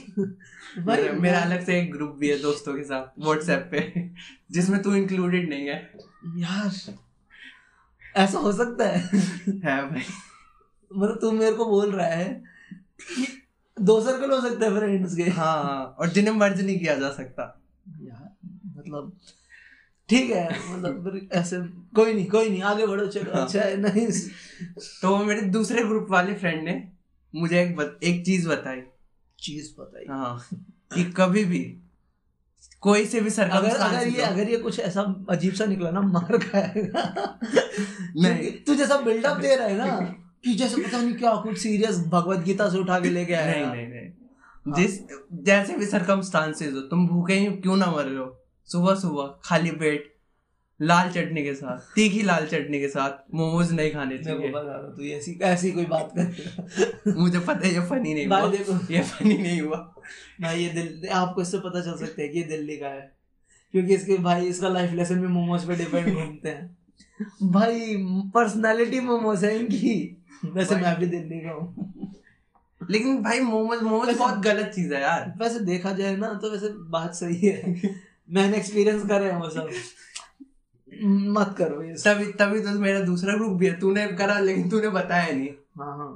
भाई 0.84 1.02
मेरा, 1.02 1.14
मेरा 1.14 1.40
अलग 1.40 1.66
से 1.66 1.82
एक 1.82 1.92
ग्रुप 1.92 2.16
भी 2.20 2.30
है 2.30 2.42
दोस्तों 2.42 2.74
के 2.74 2.84
साथ 2.84 3.20
व्हाट्सएप 3.20 3.68
पे 3.72 4.10
जिसमें 4.52 4.82
तू 4.82 4.96
इंक्लूडेड 4.96 5.50
नहीं 5.50 5.68
है। 5.68 5.94
यार 6.38 6.96
ऐसा 8.16 8.40
हो 8.40 8.54
सकता 8.54 8.88
है? 8.88 9.10
है 9.48 9.90
भाई। 9.90 10.02
मतलब 10.96 11.18
तू 11.22 11.32
मेरे 11.32 11.56
को 11.56 11.66
बोल 11.66 11.92
रहा 11.92 12.08
है 12.08 12.44
कि 13.02 13.28
दो 13.82 14.02
सर्कल 14.02 14.32
हो 14.32 14.42
सकते 14.42 14.66
हैं 14.66 14.78
फ्रेंड्स 14.78 15.16
के। 15.16 15.24
हाँ 15.24 15.96
और 16.00 16.10
जिन्हें 16.10 16.34
मर्ज 16.34 16.62
नहीं 16.62 16.80
किया 16.80 16.96
जा 16.96 17.10
सकता। 17.10 17.62
यार 18.02 18.50
मतलब 18.78 19.18
ठीक 20.10 20.32
है 20.32 20.74
मतलब 20.74 21.30
ऐसे 21.34 21.60
कोई 21.96 22.14
नहीं 22.14 22.26
कोई 22.26 22.50
नहीं 22.50 22.62
आगे 22.62 22.88
बढ़ो 22.88 23.08
चलो 23.08 23.34
हाँ। 23.34 23.46
अच्छा 23.46 23.62
है 23.62 23.78
नहीं। 23.78 24.08
तो 25.02 25.18
मेरे 25.18 25.42
दूसरे 25.42 25.84
ग्रुप 25.84 26.08
वाले 26.10 26.34
फ्रेंड 26.34 26.64
ने 26.64 26.92
मुझे 27.36 27.64
एक 27.64 27.76
बत, 27.76 28.00
एक 28.04 28.26
चीज़ 28.26 28.50
बताई। 28.50 28.82
चीज़ 29.40 29.82
बताइए 29.82 30.06
हाँ 30.10 30.48
कि 30.96 31.04
कभी 31.04 31.46
भी 31.46 31.78
कोई 32.82 33.06
से 33.06 33.22
भी 33.22 33.30
अगर 33.30 33.76
अगर 33.76 34.08
ये 34.08 34.22
अगर 34.22 34.50
ये 34.50 34.58
कुछ 34.58 34.80
ऐसा 34.80 35.26
अजीब 35.30 35.54
सा 35.54 35.66
निकला 35.66 35.92
ना 35.92 36.02
मार 36.02 36.38
खाएगा। 36.38 37.38
नहीं। 38.16 38.52
तू 38.52 38.76
जैसा 38.76 38.98
बिल्डअप 38.98 39.38
दे 39.38 39.56
रहा 39.56 39.68
है 39.68 39.78
ना। 39.78 40.25
कि 40.46 40.54
जैसे 40.56 40.82
पता 40.82 41.02
नहीं 41.02 41.16
क्या 41.16 41.36
कुछ 41.36 41.58
सीरियस 41.58 42.00
भगवत 42.00 42.40
गीता 42.40 42.70
से 42.70 42.78
उठा 42.78 43.00
के 43.00 43.10
लेके 43.10 43.34
आया 43.34 43.66
नहीं 43.66 43.86
नहीं 43.86 43.88
नहीं। 43.88 44.74
जिस 44.74 45.00
जैसे 45.34 45.78
भी 45.78 45.86
सरकमस्टांसेस 45.86 46.74
हो 46.74 46.80
तुम 46.80 47.08
भूखे 47.08 47.34
ही 47.34 47.46
क्यों 47.46 47.78
ना 47.78 47.86
मर 47.86 48.04
रहे 48.04 48.18
हो? 48.18 48.42
सुबह 48.66 48.96
सुबह 48.96 49.40
खाली 49.44 49.72
पेट 49.72 50.16
लाल 50.82 51.10
चटनी 51.10 51.44
के 51.44 51.54
साथ 51.54 51.80
तीखी 51.96 52.22
लाल 52.22 52.46
चटनी 52.46 52.80
के 52.80 52.88
साथ 52.88 53.34
मोमोज 53.34 53.72
नहीं 53.72 53.92
खाने 53.92 54.18
चाहिए। 54.18 54.52
तू 54.52 55.04
ऐसी 55.04 55.40
ऐसी 55.44 55.72
कोई 55.72 55.86
बात 55.86 56.12
कर 56.18 57.14
मुझे 57.18 57.40
पता 57.40 57.68
है 57.68 57.74
ये 57.74 57.80
फनी 57.80 58.14
नहीं 58.14 58.28
हुआ। 58.28 58.48
देखो। 58.52 58.94
ये 58.94 59.02
फनी 59.02 59.38
नहीं 59.38 59.62
हुआ। 59.62 59.96
भाई 60.42 60.64
ये 60.64 60.70
दिल 60.70 61.10
आपको 61.10 61.42
इससे 61.42 61.58
पता 61.58 61.82
चल 61.82 62.06
सकता 62.06 62.22
है 62.22 62.28
कि 62.28 62.38
ये 62.38 62.44
दिल्ली 62.44 62.78
का 62.78 62.88
है। 62.88 63.16
क्योंकि 63.72 63.94
इसके 63.94 64.18
भाई 64.18 64.46
इसका 64.48 64.70
लाइफ 64.70 64.92
लेसन 64.92 65.22
भी 65.22 65.28
मोमोज 65.28 65.68
पे 65.68 65.76
डिपेंड 65.76 66.14
घूमते 66.16 66.50
हैं। 66.50 66.78
भाई 67.44 67.96
पर्सनालिटी 68.36 69.00
मोमोज 69.00 69.46
है 69.46 69.60
इनकी। 69.60 70.15
वैसे 70.46 70.76
मैं 70.76 71.00
भी 71.00 71.06
दिल्ली 71.06 71.40
का 71.40 71.52
हूँ। 71.52 71.92
लेकिन 72.92 73.24
भाई 73.24 73.40
मोमोज 73.40 73.82
मोमोज 73.82 74.18
बहुत 74.18 74.40
गलत 74.40 74.72
चीज़ 74.76 74.94
है 74.94 75.02
यार। 75.02 75.34
वैसे 75.38 75.60
देखा 75.60 75.92
जाए 75.92 76.16
ना 76.16 76.34
तो 76.34 76.52
वैसे 76.52 76.70
बात 76.70 77.14
सही 77.14 77.48
है। 77.48 77.74
मैंने 78.30 78.58
एक्सपीरियंस 78.58 79.06
करे 79.06 79.32
हैं 79.32 79.38
वो 79.38 79.50
सब। 79.50 79.70
मत 81.04 81.56
करो 81.58 81.82
ये 81.84 81.94
तभी 81.94 82.26
तभी 82.26 82.60
तो 82.60 82.80
मेरा 82.80 83.00
दूसरा 83.00 83.34
ग्रुप 83.34 83.52
भी 83.52 83.66
है। 83.66 83.80
तूने 83.80 84.08
करा 84.08 84.40
लेकिन 84.40 84.70
तूने 84.70 84.90
बताया 84.90 85.34
नहीं। 85.36 85.50
हाँ 85.80 85.98
हाँ। 85.98 86.16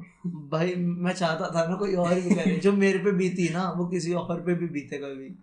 भाई 0.49 0.75
मैं 0.75 1.13
चाहता 1.13 1.49
था 1.55 1.69
ना 1.69 1.75
कोई 1.75 1.95
और 1.95 2.13
भी 2.15 2.35
करे। 2.35 2.55
जो 2.57 2.73
मेरे 2.73 2.99
पे 2.99 3.11
बीती 3.11 3.49
ना 3.49 3.69
वो 3.71 3.87
किसी 3.87 4.13
और 4.13 4.41
पे 4.41 4.53
भी 4.53 4.67
बीते 4.67 4.97
कभी। 4.97 5.35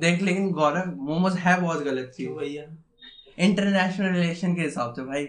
देख 0.00 0.22
लेकिन 0.22 0.50
गौरव 0.50 0.94
मोमोज 0.96 1.36
है 1.36 1.60
बहुत 1.60 1.82
गलत 1.84 2.12
चीज़। 2.16 2.28
भैया 2.28 2.64
इंटरनेशनल 3.38 4.12
रिलेशन 4.14 4.54
के 4.54 4.62
हिसाब 4.62 4.94
से 4.94 5.02
भाई। 5.02 5.24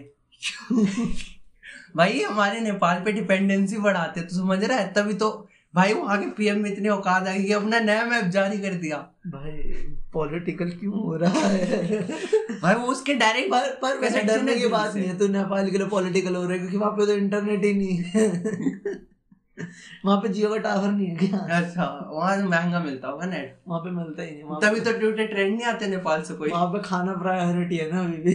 भाई 1.96 2.20
हमारे 2.22 2.60
नेपाल 2.60 3.02
पे 3.04 3.12
डिपेंडेंसी 3.12 3.76
बढ़ाते 3.78 4.20
तो 4.20 4.36
समझ 4.36 4.62
रहा 4.64 4.78
है? 4.78 4.92
तभी 4.92 5.14
तो 5.14 5.30
भाई 5.74 5.92
वहाँ 5.94 6.18
के 6.18 6.26
पीएम 6.36 6.60
में 6.60 6.70
इतनी 6.70 6.88
औकात 6.88 7.26
आ 7.28 7.32
गई 7.32 7.44
कि 7.44 7.52
अपना 7.52 7.80
नया 7.80 8.04
मैप 8.04 8.24
जारी 8.32 8.58
कर 8.58 8.74
दिया। 8.74 8.96
भाई 9.26 9.52
पॉलिटिकल 10.12 10.70
क्यों 10.70 11.02
हो 11.02 11.16
रहा 11.16 11.48
है? 11.48 12.00
भाई 12.62 12.74
वो 12.74 12.86
उसके 12.86 13.14
डायरेक्ट 13.14 13.50
पर 13.50 13.68
पर 13.82 13.98
वैसे 14.00 14.22
डरने 14.22 14.54
की 14.54 14.66
बात 14.68 14.94
नहीं 14.94 15.06
है। 15.06 15.18
तो 15.18 15.28
नेपाल 15.28 15.70
के 15.70 15.78
लिए 15.78 15.86
पॉलिटिकल 15.88 16.36
हो 16.36 16.42
रहा 16.42 16.52
है 16.52 16.58
क्योंकि 16.58 16.76
वहाँ 16.76 16.92
पे 16.92 17.06
तो 17.06 17.12
इंटरनेट 17.14 17.64
ही 17.64 17.74
नहीं 17.74 17.98
है। 18.06 18.96
वहाँ 20.04 20.16
पे 20.20 20.28
जियो 20.28 20.48
का 20.50 20.56
टावर 20.58 20.90
नहीं 20.90 21.06
है 21.06 21.16
क्या? 21.16 21.38
अच्छा 21.56 21.84
वहाँ 22.12 22.36
महँगा 22.38 22.80
मिलता 22.80 23.08
होगा 23.08 23.26
नेट 23.26 23.56
वहाँ 23.68 23.80
पे 23.80 23.90
मिलता 23.90 24.22
ही 24.22 24.30
नहीं 24.32 24.60
तभी 24.62 24.80
तो 24.80 24.92
ट्विटर 24.98 25.26
ट्रेंड 25.26 25.56
नहीं 25.56 25.66
आते 25.66 25.86
नेपाल 25.86 26.22
से 26.22 26.34
कोई। 26.34 26.50
वहाँ 26.50 26.66
पे 26.66 26.82
खाना 26.84 27.12
प्रायोरिटी 27.22 27.76
है 27.76 27.90
ना 27.92 28.00
अभी 28.00 28.16
भी। 28.18 28.32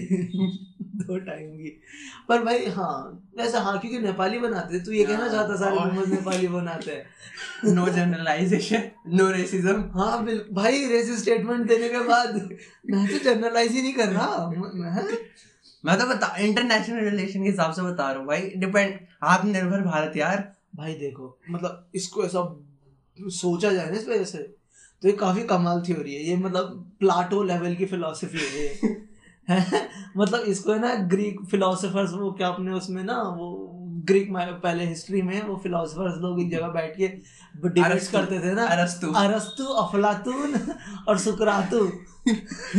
दो 0.96 1.18
टाइम 1.18 1.50
की 1.52 1.82
पर 2.30 2.44
भाई 2.44 2.66
हाँ 2.66 3.24
वैसे 3.38 3.58
हाँ 3.58 3.80
क्योंकि 3.80 4.00
नेपाली 4.00 4.40
बनाते 4.40 4.76
हैं। 4.76 4.84
तू 4.86 4.92
ये 4.92 5.04
कहना 5.06 5.28
चाहता 5.28 5.56
सारे 5.56 5.80
मोमोज 5.80 6.10
नेपाली 6.10 6.48
बनाते 6.48 6.92
हैं 6.92 7.74
नो 7.74 7.88
जनरलाइजेशन 7.90 8.84
नो 9.08 9.30
रेसिज्म 9.32 9.92
हाँ 10.00 10.24
बिल 10.26 10.46
भाई 10.52 10.86
रेसिस 10.86 11.22
स्टेटमेंट 11.22 11.68
देने 11.68 11.90
के 11.90 12.00
बाद 12.00 12.36
मैं 12.90 13.08
तो 13.08 13.18
जनरलाइज 13.18 13.72
ही 13.72 13.82
नहीं 13.82 13.94
कर 13.94 14.08
रहा 14.08 14.48
मैं 14.48 15.18
मैं 15.86 16.00
तो 16.00 16.08
बता 16.08 16.36
इंटरनेशनल 16.40 17.10
रिलेशन 17.10 17.44
के 17.44 17.50
हिसाब 17.50 17.72
से 17.74 17.82
बता 17.82 18.10
रहा 18.10 18.20
हूँ 18.20 18.28
भाई 18.28 18.42
डिपेंड 18.42 19.00
आत्मनिर्भर 19.24 19.82
भारत 19.82 20.18
यार 20.18 20.54
भाई 20.76 20.94
देखो 20.94 21.38
मतलब 21.50 21.90
इसको 21.96 22.26
ऐसा 22.26 22.44
सोचा 23.18 23.72
जाए 23.72 23.90
ना 23.90 23.98
इस 23.98 24.08
वजह 24.08 24.24
से 24.24 24.38
तो 25.02 25.08
ये 25.08 25.14
काफ़ी 25.14 25.44
कमाल 25.44 25.82
थ्योरी 25.82 26.16
है 26.16 26.24
ये 26.24 26.36
मतलब 26.38 26.92
प्लाटो 27.00 27.44
लेवल 27.44 27.76
की 27.76 27.86
फिलोसफी 27.86 28.38
है 28.38 28.68
हैं? 28.68 29.08
मतलब 30.18 30.40
इसको 30.40 30.74
है 30.74 30.80
ना 30.80 30.96
ग्रीक 30.96 31.40
फिलोसफर्स 31.52 32.14
वो 32.14 32.32
क्या 32.32 32.48
अपने 32.48 32.72
उसमें 32.72 33.04
ना 33.04 33.22
वो 33.22 33.70
ग्रीक 34.06 34.28
पहले 34.64 34.86
हिस्ट्री 34.86 35.22
में 35.22 35.44
वो 35.44 35.56
फिलोसफर्स 35.64 36.18
लोग 36.18 36.42
एक 36.42 36.52
जगह 36.52 36.68
बैठ 36.68 36.98
के 36.98 37.08
डिबेट्स 37.08 37.92
अरस्तु- 37.92 38.20
करते 38.20 38.40
थे 38.40 38.54
ना। 38.54 38.66
अरस्तु। 38.66 39.12
अरस्तु 39.12 39.64
अफलातून 39.64 40.56
और 41.08 41.18
सुकरातु 41.18 41.92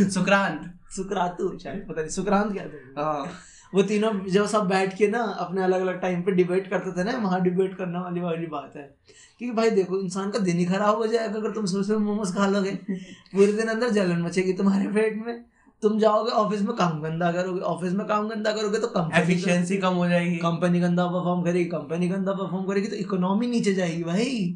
सुक्रांत 0.09 0.73
सुकरातु 0.91 1.59
शायद 1.63 1.85
पता 1.89 2.01
नहीं 2.01 2.09
सुकरांत 2.09 2.53
क्या 2.53 2.65
थे। 2.65 3.01
हाँ। 3.01 3.31
वो 3.75 3.81
तीनों 3.81 4.25
जब 4.27 4.45
सब 4.45 4.67
बैठ 4.67 4.97
के 4.97 5.07
ना 5.07 5.19
अपने 5.19 5.63
अलग 5.63 5.81
अलग 5.81 6.01
टाइम 6.01 6.21
पे 6.21 6.31
डिबेट 6.31 6.69
करते 6.69 6.91
थे 6.91 7.11
ना 7.11 7.17
वहाँ 7.17 7.41
डिबेट 7.41 7.77
करने 7.77 7.99
वाली 7.99 8.21
वाली 8.21 8.47
बात 8.47 8.73
है। 8.75 8.95
क्योंकि 9.39 9.55
भाई 9.57 9.69
देखो 9.69 9.99
इंसान 9.99 10.31
का 10.31 10.39
दिन 10.39 10.57
ही 10.57 10.65
खराब 10.65 10.95
हो 10.95 11.07
जाएगा 11.07 11.39
अगर 11.39 11.51
तुम 11.51 11.65
सुबह 11.65 11.83
सुबह 11.83 11.99
मोमोज 11.99 12.35
खा 12.35 12.47
लोगे। 12.47 12.71
पूरे 13.35 13.53
दिन 13.53 13.67
अंदर 13.67 13.89
जलन 13.89 14.21
मचेगी 14.21 14.53
तुम्हारे 14.53 14.87
पेट 14.87 15.25
में। 15.25 15.45
तुम 15.85 15.97
जाओगे 15.99 16.31
ऑफ़िस 16.33 16.61
में 16.61 16.75
काम 16.75 17.01
गंदा 17.01 17.31
करोगे 17.31 17.61
ऑफ़िस 17.71 17.93
में 17.93 18.05
काम 18.07 18.27
गंदा 18.29 18.51
करोगे 18.51 18.79
तो 18.79 18.87
कंपनी 18.89 19.21
एफिशिएंसी 19.21 19.77
कम 19.77 19.93
हो 19.93 20.07
जाएगी। 20.09 20.37
कंपनी 20.39 20.79
गंदा 20.79 21.05
परफॉर्म 21.07 21.43
करेगी 21.43 21.65
कंपनी 21.71 22.07
गंदा 22.09 22.33
परफॉर्म 22.33 22.65
करेगी 22.67 22.87
तो 22.87 22.95
इकोनॉमी 22.97 23.47
नीचे 23.47 23.73
जाएगी 23.73 24.03
भाई। 24.03 24.55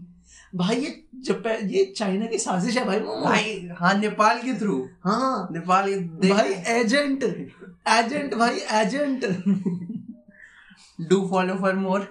भाई 0.55 0.75
ये 0.75 0.91
जापान 1.25 1.69
ये 1.69 1.83
चाइना 1.97 2.25
की 2.25 2.37
साजिश 2.39 2.77
है 2.77 2.85
भाई 2.85 2.99
भाई 2.99 3.69
हाँ 3.79 3.93
नेपाल 3.99 4.37
के 4.41 4.53
थ्रू 4.59 4.77
हाँ। 5.05 5.47
नेपाल 5.51 5.93
भाई 6.23 6.53
एजेंट 6.75 7.23
एजेंट 7.23 8.33
भाई 8.35 8.59
agent 8.79 9.25
do 11.09 11.19
follow 11.29 11.55
for 11.55 11.75
more 11.75 12.07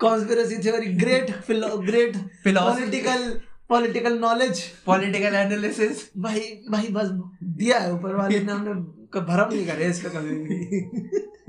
conspiracy 0.00 0.58
theory 0.62 0.92
great 0.94 1.30
great. 1.50 2.16
Political 2.46 3.28
political 3.70 4.18
knowledge 4.18 4.60
political 4.86 5.34
analysis 5.34 6.10
भाई 6.18 6.40
भाई 6.70 6.88
बस 6.88 7.08
दिया 7.42 7.78
है 7.78 7.92
ऊपर 7.94 8.14
वाले 8.14 8.40
ने 8.40 8.52
हमने 8.52 8.72
भरम 9.20 9.54
नहीं 9.54 9.66
करे 9.66 9.86
इसका 9.86 10.08
कभी 10.08 10.34
भी। 10.36 10.56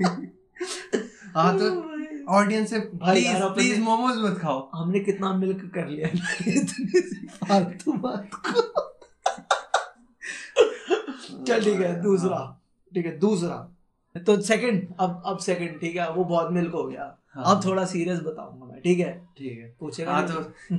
हाँ 1.36 1.58
तो 1.58 1.64
ऑडियंस 2.28 2.70
से 2.70 2.78
भाई 2.78 3.24
प्लीज़ 3.34 3.80
मोमोज 3.80 4.18
मत 4.18 4.38
खाओ। 4.38 4.70
हमने 4.74 5.00
कितना 5.00 5.32
मिल्क 5.32 5.70
कर 5.74 5.88
लिया 5.88 6.08
है 6.08 6.14
इतनी 6.56 7.00
फालतू 7.26 7.92
बात 7.92 8.30
को। 8.34 8.62
चल 11.44 11.64
ठीक 11.64 11.80
है 11.80 12.02
दूसरा। 12.02 12.60
ठीक 12.94 13.06
है 13.06 13.18
दूसरा। 13.18 13.74
तो 14.26 14.40
सेकंड 14.40 14.94
अब 15.00 15.22
अब 15.26 15.38
सेकंड 15.38 15.80
ठीक 15.80 15.96
है 15.96 16.12
वो 16.12 16.24
बहुत 16.24 16.52
मिल्क 16.52 16.72
हो 16.72 16.84
गया। 16.84 17.17
हाँ। 17.34 17.44
अब 17.54 17.64
थोड़ा 17.64 17.84
सीरियस 17.84 18.20
बताऊँगा 18.20 18.66
मैं 18.66 18.80
ठीक 18.82 18.98
है? 18.98 19.12
ठीक 19.38 19.58
है। 19.58 19.74
पूछेगा 19.80 20.12
हाँ 20.12 20.26
तो 20.28 20.40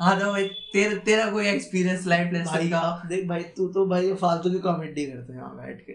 हाँ 0.00 0.18
तो 0.20 0.30
भाई 0.32 0.44
तेरा 0.72 0.96
तेरा 1.04 1.30
कोई 1.30 1.46
एक्सपीरियंस 1.46 2.06
लाइफ 2.06 2.32
लेसन 2.32 2.50
भाई 2.50 2.68
का? 2.68 3.02
देख 3.08 3.26
भाई 3.28 3.42
तू 3.56 3.68
तो 3.72 3.86
भाई 3.86 4.12
फालतू 4.14 4.50
की 4.50 4.58
कॉमेडी 4.58 5.06
करते 5.06 5.32
हैं 5.32 5.40
यहाँ 5.40 5.56
बैठ 5.56 5.80
के। 5.80 5.92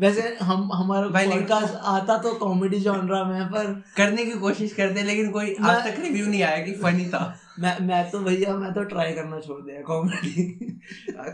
वैसे 0.00 0.22
हम 0.42 0.70
हमारा 0.72 1.08
पॉडकास्ट 1.08 1.74
आता 1.86 2.16
तो 2.18 2.32
कॉमेडी 2.34 2.78
जॉनरा 2.80 3.22
में 3.24 3.46
पर 3.46 3.66
करने 3.96 4.24
की 4.24 4.38
कोशिश 4.40 4.72
करते 4.72 5.00
हैं 5.00 5.06
लेकिन 5.06 5.30
कोई 5.30 5.54
आज 5.54 5.86
तक 5.86 6.00
रिव्यू 6.00 6.26
नहीं 6.26 6.42
आया 6.42 6.64
कि 6.66 6.72
फनी 6.72 7.04
था। 7.04 7.20
मैं 7.60 7.76
मैं 7.80 8.10
तो 8.10 8.18
भैया 8.18 8.54
मैं 8.56 8.72
तो 8.74 8.84
ट्राई 8.84 9.12
करना 9.12 9.40
छोड़ 9.40 9.60
दिया 9.62 9.80
कॉमेडी 9.82 10.44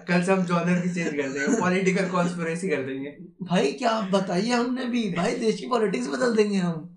कल 0.09 0.23
से 0.23 0.33
हम 0.33 0.43
जॉनर 0.45 0.81
की 0.81 0.95
चेंज 0.95 1.09
कर 1.09 1.29
देंगे 1.29 1.61
पॉलिटिकल 1.61 2.09
कॉन्स्पिरेसी 2.11 2.69
कर 2.69 2.83
देंगे। 2.83 3.17
भाई 3.43 3.73
क्या 3.73 3.91
आप 3.91 4.11
बताइए 4.13 4.53
हमने 4.53 4.85
भी? 4.87 5.03
भाई 5.15 5.35
देश 5.37 5.61
की 5.61 5.67
पॉलिटिक्स 5.69 6.09
बदल 6.09 6.35
देंगे 6.37 6.59
हम। 6.59 6.97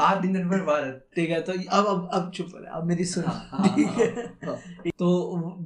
आत्मनिर्भर 0.00 0.60
भारत। 0.64 1.06
ठीक 1.16 1.30
है 1.30 1.40
तो 1.40 1.52
अब 1.52 1.86
अब 1.86 2.08
अब 2.14 2.30
चुप 2.34 2.52
रहे 2.54 2.70
अब 2.72 2.84
मेरी 2.86 3.04
सुन। 3.04 3.24
हाँ, 3.26 3.74
ठीक 3.76 3.98
है? 3.98 4.90
तो 4.90 5.08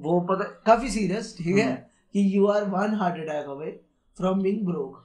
वो 0.02 0.20
पता 0.30 0.44
काफ़ी 0.66 0.90
सीरियस 0.90 1.34
ठीक 1.38 1.56
है? 1.56 1.64
हाँ। 1.64 1.76
कि 2.14 2.30
you 2.36 2.46
are 2.46 2.64
one 2.70 2.94
heart 2.94 3.20
attack 3.20 3.48
away 3.48 3.80
from 4.18 4.42
being 4.42 4.66
broke 4.66 5.02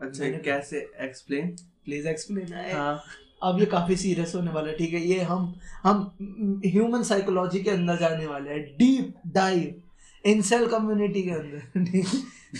अच्छा 0.00 0.24
कैसे? 0.44 0.78
एक्सप्लेन 1.00 1.48
प्लीज़ 1.84 2.08
एक्सप्लेन 2.08 2.52
हाँ। 2.74 3.02
अब 3.42 3.58
ये 3.60 3.66
काफ़ी 3.66 3.96
सीरियस 3.96 4.34
होने 4.34 4.50
वाला 4.50 4.68
है 4.68 4.76
ठीक 4.76 4.92
है? 4.94 5.00
ये 5.00 5.20
हम 5.20 5.54
हम 5.84 6.60
ह्यूमन 6.66 7.02
साइकोलॉजी 7.02 7.62
के 7.62 7.70
अंदर 7.70 7.96
जाने 7.96 8.26
वाले 8.26 8.50
हैं। 8.50 8.62
डीप 8.78 9.14
डाइव 9.26 9.82
इंसेल 10.24 10.66
कम्युनिटी 10.66 11.22
के 11.22 11.30
अंदर। 11.30 11.84
ठीक? 11.84 12.06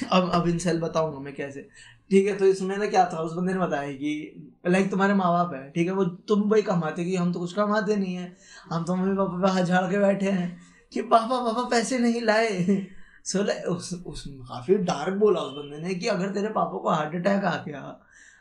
अब 0.13 0.31
अब 0.31 0.49
इंसेल 0.49 0.81
बताऊँगा 0.81 1.19
मैं 1.19 1.35
कैसे। 1.35 1.69
ठीक 2.11 2.27
है 2.27 2.37
तो 2.39 2.45
इसमें 2.45 2.77
ना 2.77 2.87
क्या 2.87 3.05
था? 3.13 3.19
उस 3.19 3.33
बंदे 3.33 3.53
ने 3.53 3.59
बताया 3.59 3.93
कि 3.93 4.51
लाइक 4.69 4.91
तुम्हारे 4.91 5.15
माँ 5.15 5.33
बाप 5.33 5.55
है 5.55 5.71
ठीक 5.71 5.87
है? 5.87 5.93
वो 5.93 6.05
तुम 6.05 6.43
वही 6.43 6.63
कमाते 6.63 7.05
कि 7.05 7.17
हम 7.17 7.33
तो 7.33 7.41
कुछ 7.41 7.53
कमाते 7.53 7.97
नहीं 7.97 8.15
है। 8.15 8.37
हम 8.71 8.85
तो 8.85 8.97
मम्मी 8.97 9.17
पापा 9.17 9.47
पे 9.47 9.53
हाथ 9.53 9.65
झाड़ 9.65 9.91
के 9.91 9.99
बैठे 9.99 10.31
हैं 10.31 10.61
कि 10.93 11.03
पापा 11.03 11.45
पापा 11.45 11.69
पैसे 11.69 11.99
नहीं 11.99 12.23
लाए। 12.23 12.87
सो 13.25 13.39
उस, 13.73 13.93
उस 14.07 14.25
काफ़ी 14.29 14.75
डार्क 14.75 15.15
बोला 15.15 15.41
उस 15.41 15.53
बंदे 15.55 15.83
ने 15.89 15.95
कि 15.95 16.07
अगर 16.07 16.31
तेरे 16.31 16.49
पापा 16.49 16.79
को 16.79 16.89
हार्ट 16.91 17.15
अटैक 17.15 17.45
आ 17.45 17.57
गया 17.67 17.81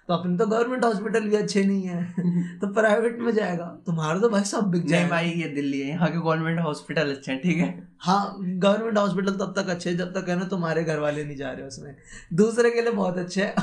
तो 0.08 0.14
अपने 0.14 0.38
तो 0.38 0.46
गवर्नमेंट 0.46 0.84
हॉस्पिटल 0.86 1.28
भी 1.30 1.36
अच्छे 1.36 1.64
नहीं 1.64 1.84
है 1.84 2.58
तो 2.60 2.68
प्राइवेट 2.74 3.20
में 3.20 3.32
जाएगा। 3.34 3.66
तुम्हारा 3.86 4.20
तो 4.20 4.30
भाई 4.30 4.44
सब 4.44 4.64
बिक 4.72 4.88
जाए 4.88 5.08
भाई 5.10 5.30
ये 5.32 5.48
दिल्ली 5.50 5.80
है 5.82 5.88
यहाँ 5.90 6.10
के 6.12 6.18
गवर्नमेंट 6.18 6.60
हॉस्पिटल 6.60 7.12
अच्छे 7.12 7.32
हैं 7.32 7.42
ठीक 7.42 7.58
है? 7.58 7.68
हाँ 8.00 8.38
गवर्नमेंट 8.42 8.98
हॉस्पिटल 8.98 9.36
तब 9.36 9.54
तक 9.58 9.70
अच्छे 9.70 9.90
हैं 9.90 9.98
जब 9.98 10.12
तक 10.14 10.30
है 10.30 10.36
ना 10.40 10.46
तुम्हारे 10.46 10.84
घर 10.84 11.00
वाले 11.00 11.24
नहीं 11.26 11.38
जा 11.38 11.52
रहे 11.52 11.68
उसमें। 11.68 11.96
दूसरे 12.34 12.72
के 12.72 12.82
लिए 12.82 12.92
बहुत 12.92 13.18
अच्छे 13.18 13.44
है। 13.44 13.56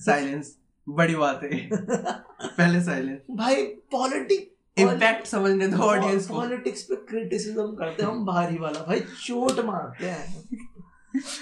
साइलेंस 0.00 0.54
बड़ी 0.88 1.14
बात 1.14 1.40
है। 1.42 1.68
पहले 1.72 2.82
साइलेंस 2.84 3.20
भाई 3.30 3.62
पॉलिटिक्स 3.92 4.53
इम्पैक्ट 4.76 5.26
समझने 5.26 5.66
दो 5.68 5.76
ऑडियंस 5.76 6.26
को 6.26 6.34
पॉलिटिक्स 6.34 6.82
पे 6.82 6.94
क्रिटिसिज्म 6.94 7.66
करते 7.74 8.02
हैं 8.02 8.10
हम 8.10 8.24
भारी 8.26 8.58
वाला 8.58 8.80
भाई 8.80 9.00
चोट 9.00 9.60
मारते 9.64 10.06
हैं। 10.06 10.48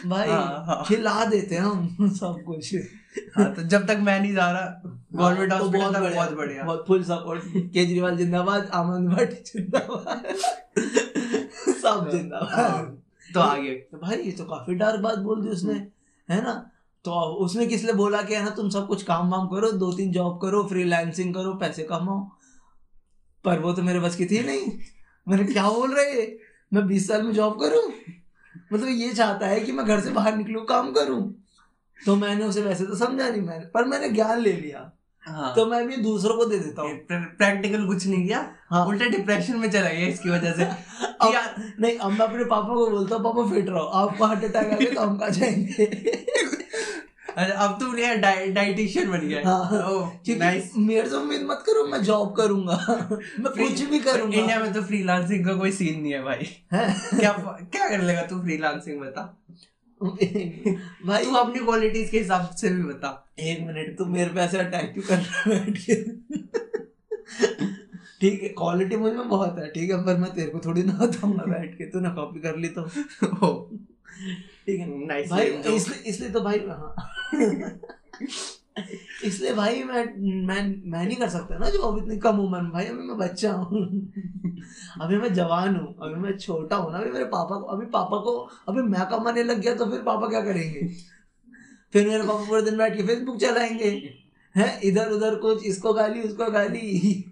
भाई 0.06 0.28
हाँ, 0.28 0.64
हाँ। 0.66 0.84
खिला 0.88 1.24
देते 1.24 1.54
हैं 1.54 1.62
हम 1.62 2.08
सब 2.08 2.42
कुछ। 2.46 2.74
हाँ 3.36 3.54
तो 3.54 3.62
जब 3.62 3.86
तक 3.86 3.98
मैं 4.00 4.20
नहीं 4.20 4.34
जा 4.34 4.50
रहा 4.50 4.82
गवर्नमेंट 5.14 5.52
हाँ, 5.52 5.60
तो 5.60 5.64
हॉस्पिटल 5.66 6.08
तक 6.08 6.14
बहुत 6.14 6.32
बढ़िया। 6.32 6.62
बहुत 6.62 6.84
फुल 6.88 7.02
सपोर्ट 7.04 7.42
केजरीवाल 7.72 8.16
जिंदाबाद 8.16 8.70
आनंद 8.74 9.08
भट्ट 9.08 9.32
जिंदाबाद। 9.32 10.26
सब 11.82 12.08
जिंदाबाद। 12.12 12.98
तो 13.34 13.40
आगे। 13.40 13.74
तो 13.74 13.98
भाई 13.98 14.16
ये 14.16 14.32
तो 14.32 14.44
काफ़ी 14.44 14.74
डार्क 14.74 15.00
बात 15.00 15.18
बोल 15.18 15.42
दी 15.42 15.48
उसने 15.48 15.74
है 16.28 16.42
ना? 16.42 16.70
तो 17.04 17.10
उसने 17.44 17.66
किस 17.66 17.84
लिए 17.84 17.92
बोला 17.92 18.22
कि 18.22 18.34
है 18.34 18.44
ना 18.44 18.50
तुम 18.50 18.68
सब 18.70 18.86
कुछ 18.86 19.02
काम 19.02 19.30
वाम 19.30 19.46
करो 19.46 19.72
दो 19.72 19.92
तीन 19.92 20.12
जॉब 20.12 20.40
करो 20.42 20.62
फ्रीलांसिंग 20.64 21.34
करो 21.34 21.54
पैसे 21.54 21.82
कमाओ। 21.82 22.30
पर 23.44 23.58
वो 23.58 23.72
तो 23.72 23.82
मेरे 23.82 24.00
बस 24.00 24.16
की 24.16 24.26
थी 24.26 24.42
नहीं। 24.42 24.70
मैंने 25.26 25.44
क्या 25.44 25.68
बोल 25.70 25.94
रहे 25.94 26.26
मैं 26.72 26.87
बीस 26.87 27.08
साल 27.08 27.22
में 27.22 27.32
जॉब 27.32 27.61
करूँ? 27.61 27.82
मतलब 28.72 28.88
ये 28.88 29.12
चाहता 29.12 29.46
है 29.46 29.61
कि 29.61 29.72
मैं 29.72 29.87
घर 29.87 30.00
से 30.00 30.11
बाहर 30.11 30.37
निकलूं 30.37 30.64
काम 30.64 30.90
करूँ। 30.92 31.22
तो 31.99 32.16
मैंने 32.16 32.44
उसे 32.44 32.62
वैसे 32.62 32.87
तो 32.87 32.96
समझा 32.96 33.28
नहीं 33.28 33.42
मैंने 33.42 33.64
पर 33.64 33.84
मैंने 33.84 34.08
ज्ञान 34.08 34.40
ले 34.40 34.52
लिया। 34.52 34.90
हाँ। 35.25 35.52
तो 35.56 35.64
मैं 35.66 35.87
भी 35.88 35.96
दूसरों 35.96 36.37
को 36.37 36.44
दे 36.44 36.58
देता 36.58 36.82
हूँ। 36.82 36.94
प्रैक्टिकल 37.11 37.87
कुछ 37.87 38.06
नहीं 38.06 38.26
किया। 38.26 38.38
हाँ। 38.70 38.84
उल्टा 38.87 39.06
डिप्रेशन 39.06 39.56
में 39.56 39.70
चला 39.70 39.88
गया 39.88 40.06
इसकी 40.06 40.30
वजह 40.30 40.52
से। 40.52 40.64
अब 40.64 41.34
नहीं 41.80 41.96
अब 41.99 42.11
मैं 42.11 42.26
अपने 42.26 42.44
पापा 42.44 42.75
को 42.75 42.88
बोलता 42.90 43.16
हूँ 43.16 43.25
पापा 43.25 43.49
फिट 43.50 43.68
रहो। 43.68 43.84
आपको 44.00 44.25
हार्ट 44.25 44.44
अटैक 44.44 44.72
आ 44.72 44.76
गया 44.76 44.94
तो 44.94 45.00
हम 45.00 45.16
कहा 45.18 45.28
जाएँगे? 45.28 45.87
अब 47.36 47.76
तुम 47.80 47.98
यार 47.98 48.16
डाइटिशियन 48.52 49.10
बन 49.10 49.26
गया। 49.28 49.42
हाँ। 49.46 50.22
नाइस 50.38 50.70
मेरे 50.76 51.08
से 51.08 51.16
उम्मीद 51.16 51.42
मत 51.42 51.62
करो 51.66 51.84
मैं 51.86 52.02
जॉब 52.02 52.34
करूँगा। 52.36 52.76
मैं 53.10 53.52
कुछ 53.52 53.80
भी 53.82 53.98
करूँगा। 54.00 54.38
इंडिया 54.38 54.58
में 54.60 54.72
तो 54.72 54.82
फ्रीलांसिंग 54.82 55.46
का 55.46 55.54
कोई 55.54 55.72
सीन 55.72 56.00
नहीं 56.00 56.12
है 56.12 56.22
भाई। 56.22 56.48
क्या 56.74 57.32
क्या 57.32 57.88
कर 57.88 58.02
लेगा 58.02 58.22
तू 58.22 58.40
फ्रीलांसिंग 58.42 59.00
बता? 59.00 59.22
भाई 60.00 61.24
तू 61.24 61.34
अपनी 61.34 61.58
क्वालिटीज 61.58 62.10
के 62.10 62.18
हिसाब 62.18 62.48
से 62.60 62.68
भी 62.68 62.82
बता। 62.82 63.10
एक 63.40 63.60
मिनट 63.66 63.96
तू 63.98 64.04
मेरे 64.06 64.30
पे 64.30 64.40
ऐसे 64.40 64.58
अटैक 64.58 64.92
क्यों 64.92 65.04
कर 65.04 65.18
रहा 65.18 65.54
है 65.54 65.72
ठीक 68.23 68.43
है 68.43 68.49
क्वालिटी 68.49 68.97
मुझमें 68.97 69.29
बहुत 69.29 69.59
है 69.59 69.69
ठीक 69.71 69.91
है 69.91 69.97
पर 70.05 70.17
मैं 70.17 70.31
तेरे 70.35 70.50
को 70.50 70.59
थोड़ी 70.67 70.83
ना 70.83 70.93
बताऊँगा 71.00 71.45
बैठ 71.45 71.75
के 71.79 71.87
तू 71.91 72.00
ना 72.00 72.11
कॉपी 72.14 72.41
कर 72.41 72.57
ली 72.57 72.69
तो। 72.69 72.83
ठीक 74.67 74.79
है 74.81 75.07
नाइस 75.07 75.31
भाई 75.31 75.47
इसलिए 75.47 76.11
इसलिए 76.11 76.31
तो 76.31 76.41
भाई 76.41 76.59
हाँ। 76.69 76.95
इसलिए 79.25 79.52
भाई 79.55 79.83
मैं 79.85 80.05
मैं 80.47 80.62
मैं 80.91 81.05
नहीं 81.07 81.17
कर 81.17 81.29
सकता 81.29 81.59
ना 81.59 81.69
जो 81.71 81.79
अब 81.83 81.99
इतनी 81.99 82.17
कम 82.19 82.38
उम्र 82.41 82.61
में। 82.62 82.71
भाई 82.73 82.85
अभी 82.85 83.02
मैं 83.09 83.17
बच्चा 83.19 83.52
हूँ। 83.52 83.83
अभी 85.00 85.17
मैं 85.17 85.33
जवान 85.35 85.76
हूँ 85.76 85.95
अभी 86.02 86.21
मैं 86.21 86.37
छोटा 86.38 86.76
हूँ 86.76 86.93
ना 86.93 86.99
अभी 86.99 87.11
मेरे 87.11 87.25
पापा 87.35 87.59
को 87.59 87.67
अभी 87.67 87.87
पापा 87.93 88.19
को 88.19 88.37
अभी 88.69 88.83
मैं 88.83 89.07
कमाने 89.11 89.43
लग 89.43 89.61
गया 89.61 89.75
तो 89.75 89.87
फिर 89.91 90.02
पापा 90.02 90.29
क्या 90.29 90.41
करेंगे? 90.43 90.88
फिर 91.95 92.09
मेरे 92.09 92.23
पापा 92.23 92.45
पूरे 92.45 92.62
दिन 92.62 92.76
बैठ 92.79 92.97
के 92.97 93.02
फेसबुक 93.07 93.41
चलाएँगे। 93.41 93.91
हैं 94.55 94.81
इधर 94.85 95.11
उधर 95.11 95.35
कुछ 95.41 95.67
इसको 95.67 95.93
गाली 95.93 96.23
उसको 96.23 96.50
गाली। 96.52 97.25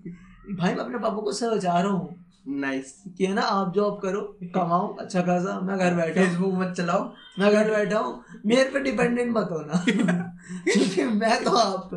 भाई 0.51 0.75
मैं 0.75 0.81
अपने 0.81 0.99
पापा 0.99 1.23
को 1.23 1.33
समझा 1.33 1.79
रहा 1.81 1.91
हूँ। 1.93 2.17
नाइस 2.49 2.93
कि 3.19 3.27
है 3.27 3.35
ना 3.35 3.43
आप 3.43 3.73
जॉब 3.75 3.99
करो 4.03 4.21
कमाओ 4.55 4.87
अच्छा 4.97 5.21
खासा 5.23 5.59
मैं 5.61 5.79
घर 5.79 5.95
बैठा 5.95 6.25
फेसबुक 6.25 6.55
मत 6.55 6.75
चलाओ। 6.77 7.03
मैं 7.39 7.51
घर 7.53 7.71
बैठा 7.71 7.99
हूँ। 7.99 8.41
मेरे 8.47 8.65
पे 8.71 8.81
डिपेंडेंट 8.81 9.37
मत 9.37 9.49
होना। 9.53 9.85
क्योंकि 9.89 11.05
मैं 11.05 11.43
तो 11.45 11.51
आप 11.51 11.91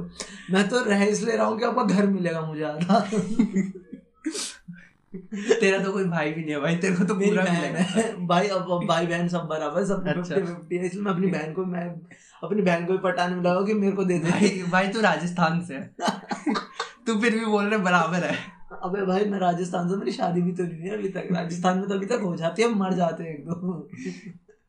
मैं 0.51 0.67
तो 0.69 0.83
रह 0.83 1.03
इसलिए 1.03 1.35
रहा 1.35 1.45
हूँ 1.45 1.57
कि 1.59 1.65
आपका 1.65 1.83
घर 1.83 2.07
मिलेगा 2.07 2.41
मुझे 2.41 2.63
आधा। 2.63 2.99
तेरा 5.33 5.77
तो 5.83 5.91
कोई 5.91 6.03
भाई 6.03 6.31
भी 6.31 6.41
नहीं 6.41 6.53
है 6.53 6.59
भाई 6.59 6.75
तेरे 6.75 6.95
को 6.95 7.05
तो 7.05 7.15
मेरी 7.15 7.31
पूरा 7.31 7.43
बहन 7.43 7.75
है। 7.75 8.27
भाई 8.27 8.47
अब 8.47 8.85
भाई 8.87 9.07
बहन 9.07 9.27
सब 9.27 9.45
बराबर 9.45 9.85
सब 9.85 10.07
अच्छा। 10.07 10.35
फिफ्टी 10.35 10.77
है 10.77 10.85
इसलिए 10.85 11.03
मैं 11.03 11.11
अपनी 11.11 11.27
बहन 11.27 11.53
को 11.53 11.65
मैं 11.65 11.87
अपनी 12.43 12.61
बहन 12.61 12.85
को 12.85 12.91
भी 12.91 12.99
पटाने 12.99 13.35
में 13.35 13.43
लगा 13.43 13.61
कि 13.61 13.73
मेरे 13.73 13.95
को 13.95 14.03
दे 14.03 14.19
दे। 14.19 14.29
भाई 14.31 14.63
भाई 14.71 14.87
तू 14.87 15.01
राजस्थान 15.01 15.61
से 15.65 15.75
है। 15.75 15.93
तू 17.07 17.19
फिर 17.21 17.33
भी 17.33 17.45
बोल 17.45 17.65
रहे 17.65 17.79
बराबर 17.81 18.23
है। 18.23 18.37
अबे 18.83 19.05
भाई 19.05 19.25
मैं 19.25 19.39
राजस्थान 19.39 19.89
से 19.89 19.95
मेरी 19.95 20.11
शादी 20.11 20.41
भी 20.41 20.51
तो 20.51 20.63
नहीं 20.63 20.81
है 20.81 20.97
अभी 20.97 21.09
तक। 21.09 21.27
राजस्थान 21.31 21.77
में 21.77 21.87
तो 21.87 21.95
अभी 21.95 22.05
तक 22.05 22.21
हो 22.23 22.35
जाती 22.35 22.61
है 22.61 22.73
मर 22.75 22.93
जाते 22.93 23.23
हैं 23.23 23.33
एक 23.33 23.45
दो 23.45 23.89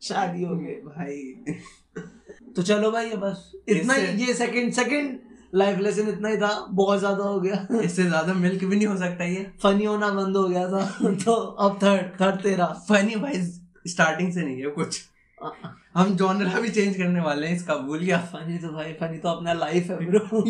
शादी 0.03 0.45
हो 0.45 0.57
गई 0.57 0.75
भाई। 0.87 1.17
तो 2.57 2.63
चलो 2.63 2.91
भाई 2.91 3.09
ये 3.09 3.17
बस 3.19 3.51
इतना 3.69 3.95
ही 3.95 4.25
ये 4.25 4.35
सेकंड 4.35 4.73
सेकंड 4.73 5.19
लाइफ 5.55 5.79
लेसन 5.79 6.09
इतना 6.09 6.29
ही 6.29 6.37
था 6.37 6.51
बहुत 6.73 6.99
ज़्यादा 6.99 7.25
हो 7.25 7.41
गया। 7.41 7.67
इससे 7.81 8.05
ज़्यादा 8.05 8.35
मिल्क 8.35 8.65
भी 8.65 8.77
नहीं 8.77 8.87
हो 8.87 8.97
सकता 8.99 9.25
ये। 9.25 9.47
फनी 9.63 9.85
होना 9.85 10.09
बंद 10.13 10.37
हो 10.37 10.45
गया 10.45 10.67
था 10.69 10.85
तो 11.25 11.35
अब 11.35 11.79
थर्ड 11.83 12.21
थर्ड 12.21 12.41
तेरा। 12.43 12.67
फनी 12.89 13.17
भाई 13.17 13.43
स्टार्टिंग 13.87 14.33
से 14.33 14.43
नहीं 14.43 14.63
है 14.63 14.71
कुछ। 14.73 15.01
हम 15.95 16.17
जॉनरा 16.17 16.61
भी 16.61 16.69
चेंज 16.69 16.97
करने 16.97 17.21
वाले 17.21 17.47
हैं 17.47 17.57
इसका 17.57 17.77
भूल 17.77 17.99
गया। 17.99 18.19
फनी 18.19 18.59
तो 18.59 18.69
भाई 18.69 18.93
फनी 18.93 19.19
तो 19.19 19.29
अपना 19.29 19.53
लाइफ 19.53 19.91
है 19.91 20.07
ब्रो 20.07 20.43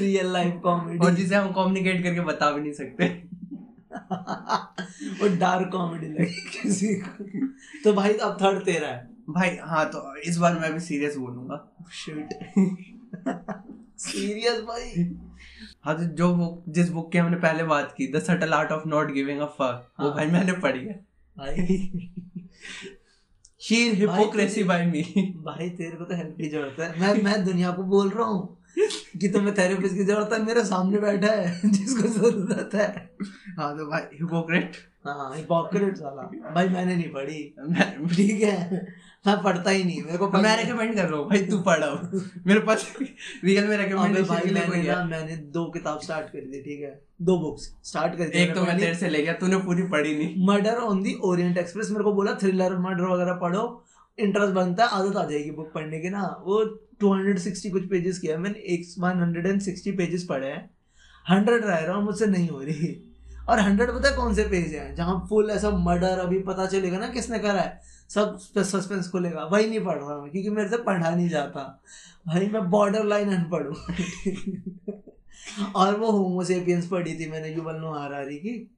रियल 0.00 0.32
लाइफ 0.32 0.60
कॉमेडी 0.62 0.98
और 0.98 1.14
जिसे 1.14 1.34
हम 1.34 1.52
कम्युनिकेट 1.52 2.02
करके 2.02 2.20
बता 2.20 2.50
भी 2.50 2.60
नहीं 2.60 2.72
सकते। 2.72 3.08
और 5.22 5.36
डार्क 5.36 5.68
कॉमेडी 5.72 6.06
लगी 6.06 6.60
किसी 6.62 6.94
को। 6.94 7.24
तो 7.84 7.92
भाई 7.92 8.12
तो 8.12 8.26
अब 8.26 8.40
थर्ड 8.42 8.64
तेरा 8.64 8.88
है। 8.88 9.10
भाई 9.30 9.56
हाँ 9.62 9.84
तो 9.86 10.16
इस 10.16 10.36
बार 10.36 10.58
मैं 10.58 10.72
भी 10.72 10.80
सीरियस 10.80 11.16
बोलूँगा। 11.16 11.74
शिट 11.92 12.28
सीरियस 13.98 14.60
भाई? 14.60 15.14
हाँ 15.84 15.96
तो 15.96 16.04
जो 16.04 16.34
बुक 16.34 16.64
जिस 16.68 16.90
बुक 16.90 17.12
की 17.12 17.18
हमने 17.18 17.36
पहले 17.36 17.64
बात 17.64 17.94
की 17.98 18.12
the 18.12 18.18
subtle 18.18 18.52
art 18.52 18.72
of 18.72 18.88
not 18.88 19.12
giving 19.12 19.40
a 19.40 19.46
fuck 19.46 19.92
वो 20.00 20.06
हाँ। 20.06 20.16
भाई 20.16 20.26
मैंने 20.26 20.52
पढ़ी 20.52 20.84
है। 20.86 21.04
भाई। 21.36 21.90
हिपोक्रेसी 23.62 24.64
बाय 24.64 24.86
मी 24.86 25.02
भाई 25.44 25.70
तेरे 25.70 25.96
को 25.96 26.04
तो 26.04 26.14
हेल्प 26.14 26.36
की 26.36 26.48
ज़रूरत 26.48 26.76
है। 26.80 27.00
मैं 27.00 27.22
मैं 27.22 27.44
दुनिया 27.44 27.70
को 27.70 27.82
बोल 27.82 28.08
रहा 28.08 28.26
हूँ। 28.26 28.57
कि 29.20 29.28
तुम्हें 29.28 29.54
थेरेपिस्ट 29.58 29.94
की 29.94 30.04
ज़रूरत 30.04 30.32
है 30.32 30.42
मेरे 30.44 30.64
सामने 30.64 30.98
बैठा 30.98 31.32
है 31.32 31.70
जिसको 31.70 32.08
ज़रूरत 32.08 32.74
है। 32.74 32.86
हाँ 33.58 33.76
तो 33.78 33.86
भाई 33.90 34.02
हिपोक्रेट 34.14 34.76
हाँ 35.06 35.34
हिपोक्रेट 35.36 35.96
साला। 35.96 36.22
भाई 36.54 36.68
मैंने 36.68 36.96
नहीं 36.96 37.08
पढ़ी। 37.12 37.42
ठीक 38.14 38.42
है। 38.42 38.86
मैं 39.26 39.36
पढ़ता 39.42 39.70
ही 39.70 39.84
नहीं 39.84 40.02
मेरे 40.02 40.18
को 40.18 40.28
मैं 40.30 40.56
रेकमेंड 40.56 40.94
कर 40.94 41.08
रहा 41.08 41.18
हूँ 41.20 41.28
भाई 41.28 41.38
तू 41.46 41.58
पढ़ 41.60 41.84
मेरे 42.46 42.60
पास 42.60 42.86
रियल 43.00 43.66
में 43.68 43.76
अबे 43.76 43.82
रेकमेंडेशन 43.82 44.28
भाई 44.28 44.40
के 44.40 44.48
लिए 44.48 44.54
मैंने 44.54 44.68
कोई 44.68 44.82
ना 44.82 44.94
है 44.94 45.06
मैंने 45.08 45.36
दो 45.56 45.64
किताब 45.70 46.00
स्टार्ट 46.00 46.26
करी 46.26 46.46
थी 46.52 46.62
ठीक 46.62 46.80
है। 46.82 47.00
दो 47.22 47.38
बुक्स 47.38 47.68
स्टार्ट 47.84 48.16
करी 48.16 48.30
थी 48.30 48.42
एक 48.42 48.54
तो 48.54 48.62
मैं 48.64 48.78
तेरे 48.78 48.94
से 48.94 49.08
ले 49.08 49.22
गया 49.22 49.32
तूने 49.32 49.56
पूरी 49.58 49.82
पढ़ी 49.88 50.16
नहीं। 50.16 50.46
Murder 50.46 50.76
on 50.82 51.02
the 51.02 51.14
Orient 51.22 51.58
Express 51.58 51.90
मेरे 51.90 52.04
को 52.04 52.12
बोला 52.12 52.34
थ्रिलर 52.34 52.78
मर्डर 52.78 53.04
वगैरह 53.04 53.32
पढ़ो। 53.32 53.66
इंटरेस्ट 54.20 54.52
बनता 54.52 54.84
है, 54.84 54.90
आदत 54.90 55.16
आ 55.16 55.24
जाएगी 55.24 55.50
बुक 55.50 55.72
पढ़ने 55.74 56.00
की 56.00 56.10
ना। 56.10 56.42
वो 56.44 56.64
260 57.04 57.70
कुछ 57.70 57.88
पेजेस 57.88 58.18
किया 58.18 58.38
मैंने 58.38 58.58
एक 58.58 58.84
160 58.84 59.92
पेजेस 59.96 60.24
पढ़े 60.24 60.46
हैं। 60.46 60.70
हंड्रेड 61.30 61.64
रह 61.64 61.78
रहा 61.78 61.96
हूँ, 61.96 62.04
मुझसे 62.04 62.26
नहीं 62.26 62.48
हो 62.48 62.60
रही। 62.60 63.04
और 63.48 63.60
हंड्रेड 63.60 63.90
पता 63.90 64.08
है 64.08 64.16
कौन 64.16 64.34
से 64.34 64.44
पेज 64.44 64.74
हैं? 64.74 64.94
जहाँ 64.94 65.26
फुल 65.28 65.50
ऐसा 65.50 65.70
मर्डर 65.70 66.08
अभी 66.08 66.38
पता 66.38 66.66
चलेगा 66.66 66.98
ना 66.98 67.08
किसने 67.08 67.38
करा 67.38 67.60
है। 67.60 67.80
सब 68.08 68.38
सस्पेंस 68.38 69.08
खुलेगा 69.08 69.44
वही 69.44 69.66
नहीं 69.68 69.80
पढ़ 69.80 69.98
रहा 69.98 70.20
मैं, 70.20 70.30
क्योंकि 70.30 70.50
मेरे 70.50 70.68
से 70.68 70.76
पढ़ा 70.76 71.10
नहीं 71.10 71.28
जाता। 71.28 71.82
भाई, 72.26 72.46
मैं 72.46 72.70
बॉर्डर 72.70 73.04
लाइन 73.04 73.28
अनपढ़ 73.28 73.66
हूँ। 73.66 73.76
और 75.76 75.96
वो 75.96 76.10
होमोसेपियंस 76.10 76.86
पढ़ी 76.86 77.14
थी 77.14 77.30
मैंने 77.30 77.54
युवल 77.54 77.74
नो 77.74 77.92
हरारी 77.92 78.36
की। 78.36 78.76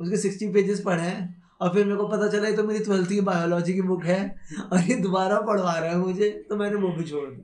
उसके 0.00 0.16
सिक्सटी 0.16 0.48
पेजेस 0.48 0.80
पढ़े 0.80 1.02
हैं। 1.02 1.39
और 1.60 1.74
फिर 1.74 1.84
मेरे 1.84 1.96
को 1.96 2.08
पता 2.08 2.28
चला 2.28 2.48
ये 2.48 2.56
तो 2.56 2.64
मेरी 2.64 2.84
ट्वेल्थ 2.84 3.08
की 3.08 3.20
बायोलॉजी 3.20 3.74
की 3.74 3.82
बुक 3.82 4.04
है 4.04 4.36
और 4.72 4.80
ये 4.80 4.94
दोबारा 4.94 5.40
पढ़वा 5.40 5.78
रहा 5.78 5.90
है 5.90 5.96
मुझे 5.98 6.30
तो 6.48 6.56
मैंने 6.56 6.76
वो 6.76 6.88
भी 6.88 7.04
छोड़ 7.04 7.28
दी। 7.30 7.42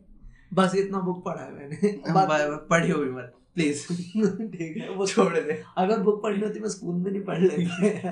बस 0.55 0.75
इतना 0.77 1.01
बुक 1.01 1.25
पढ़ा 1.25 1.43
है 1.43 1.55
मैंने। 1.55 2.01
पढ़ी 2.71 2.91
हो 2.91 2.99
भी 2.99 3.11
मत 3.11 3.33
प्लीज़ 3.55 3.87
ठीक 4.57 4.77
है 4.77 4.91
वो 4.91 5.07
छोड़ 5.07 5.35
दे। 5.35 5.63
अगर 5.79 6.01
बुक 6.01 6.23
पढ़नी 6.23 6.43
होती 6.43 6.61
मैं 6.61 6.69
स्कूल 6.69 6.95
में 6.95 7.11
नहीं 7.13 7.23
पढ़ 7.23 7.41
लेता। 7.41 8.11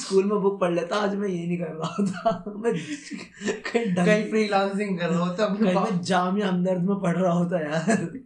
स्कूल 0.00 0.24
में 0.24 0.42
बुक 0.42 0.60
पढ़ 0.60 0.72
लेता 0.72 0.96
आज 0.96 1.14
मैं 1.14 1.28
ये 1.28 1.46
नहीं 1.46 1.58
कर 1.58 1.64
रहा 1.64 2.06
था। 2.06 2.54
मैं 2.56 2.72
कहीं 3.94 4.30
फ्रीलांसिंग 4.30 4.98
कर 4.98 5.08
रहा 5.08 5.24
हो 5.24 5.34
तो 5.34 5.48
मैं 5.64 6.00
जामिया 6.02 6.48
हमदर्द 6.48 6.82
में 6.82 7.00
पढ़ 7.00 7.16
रहा 7.16 7.32
होता 7.32 7.60
यार। 7.60 8.20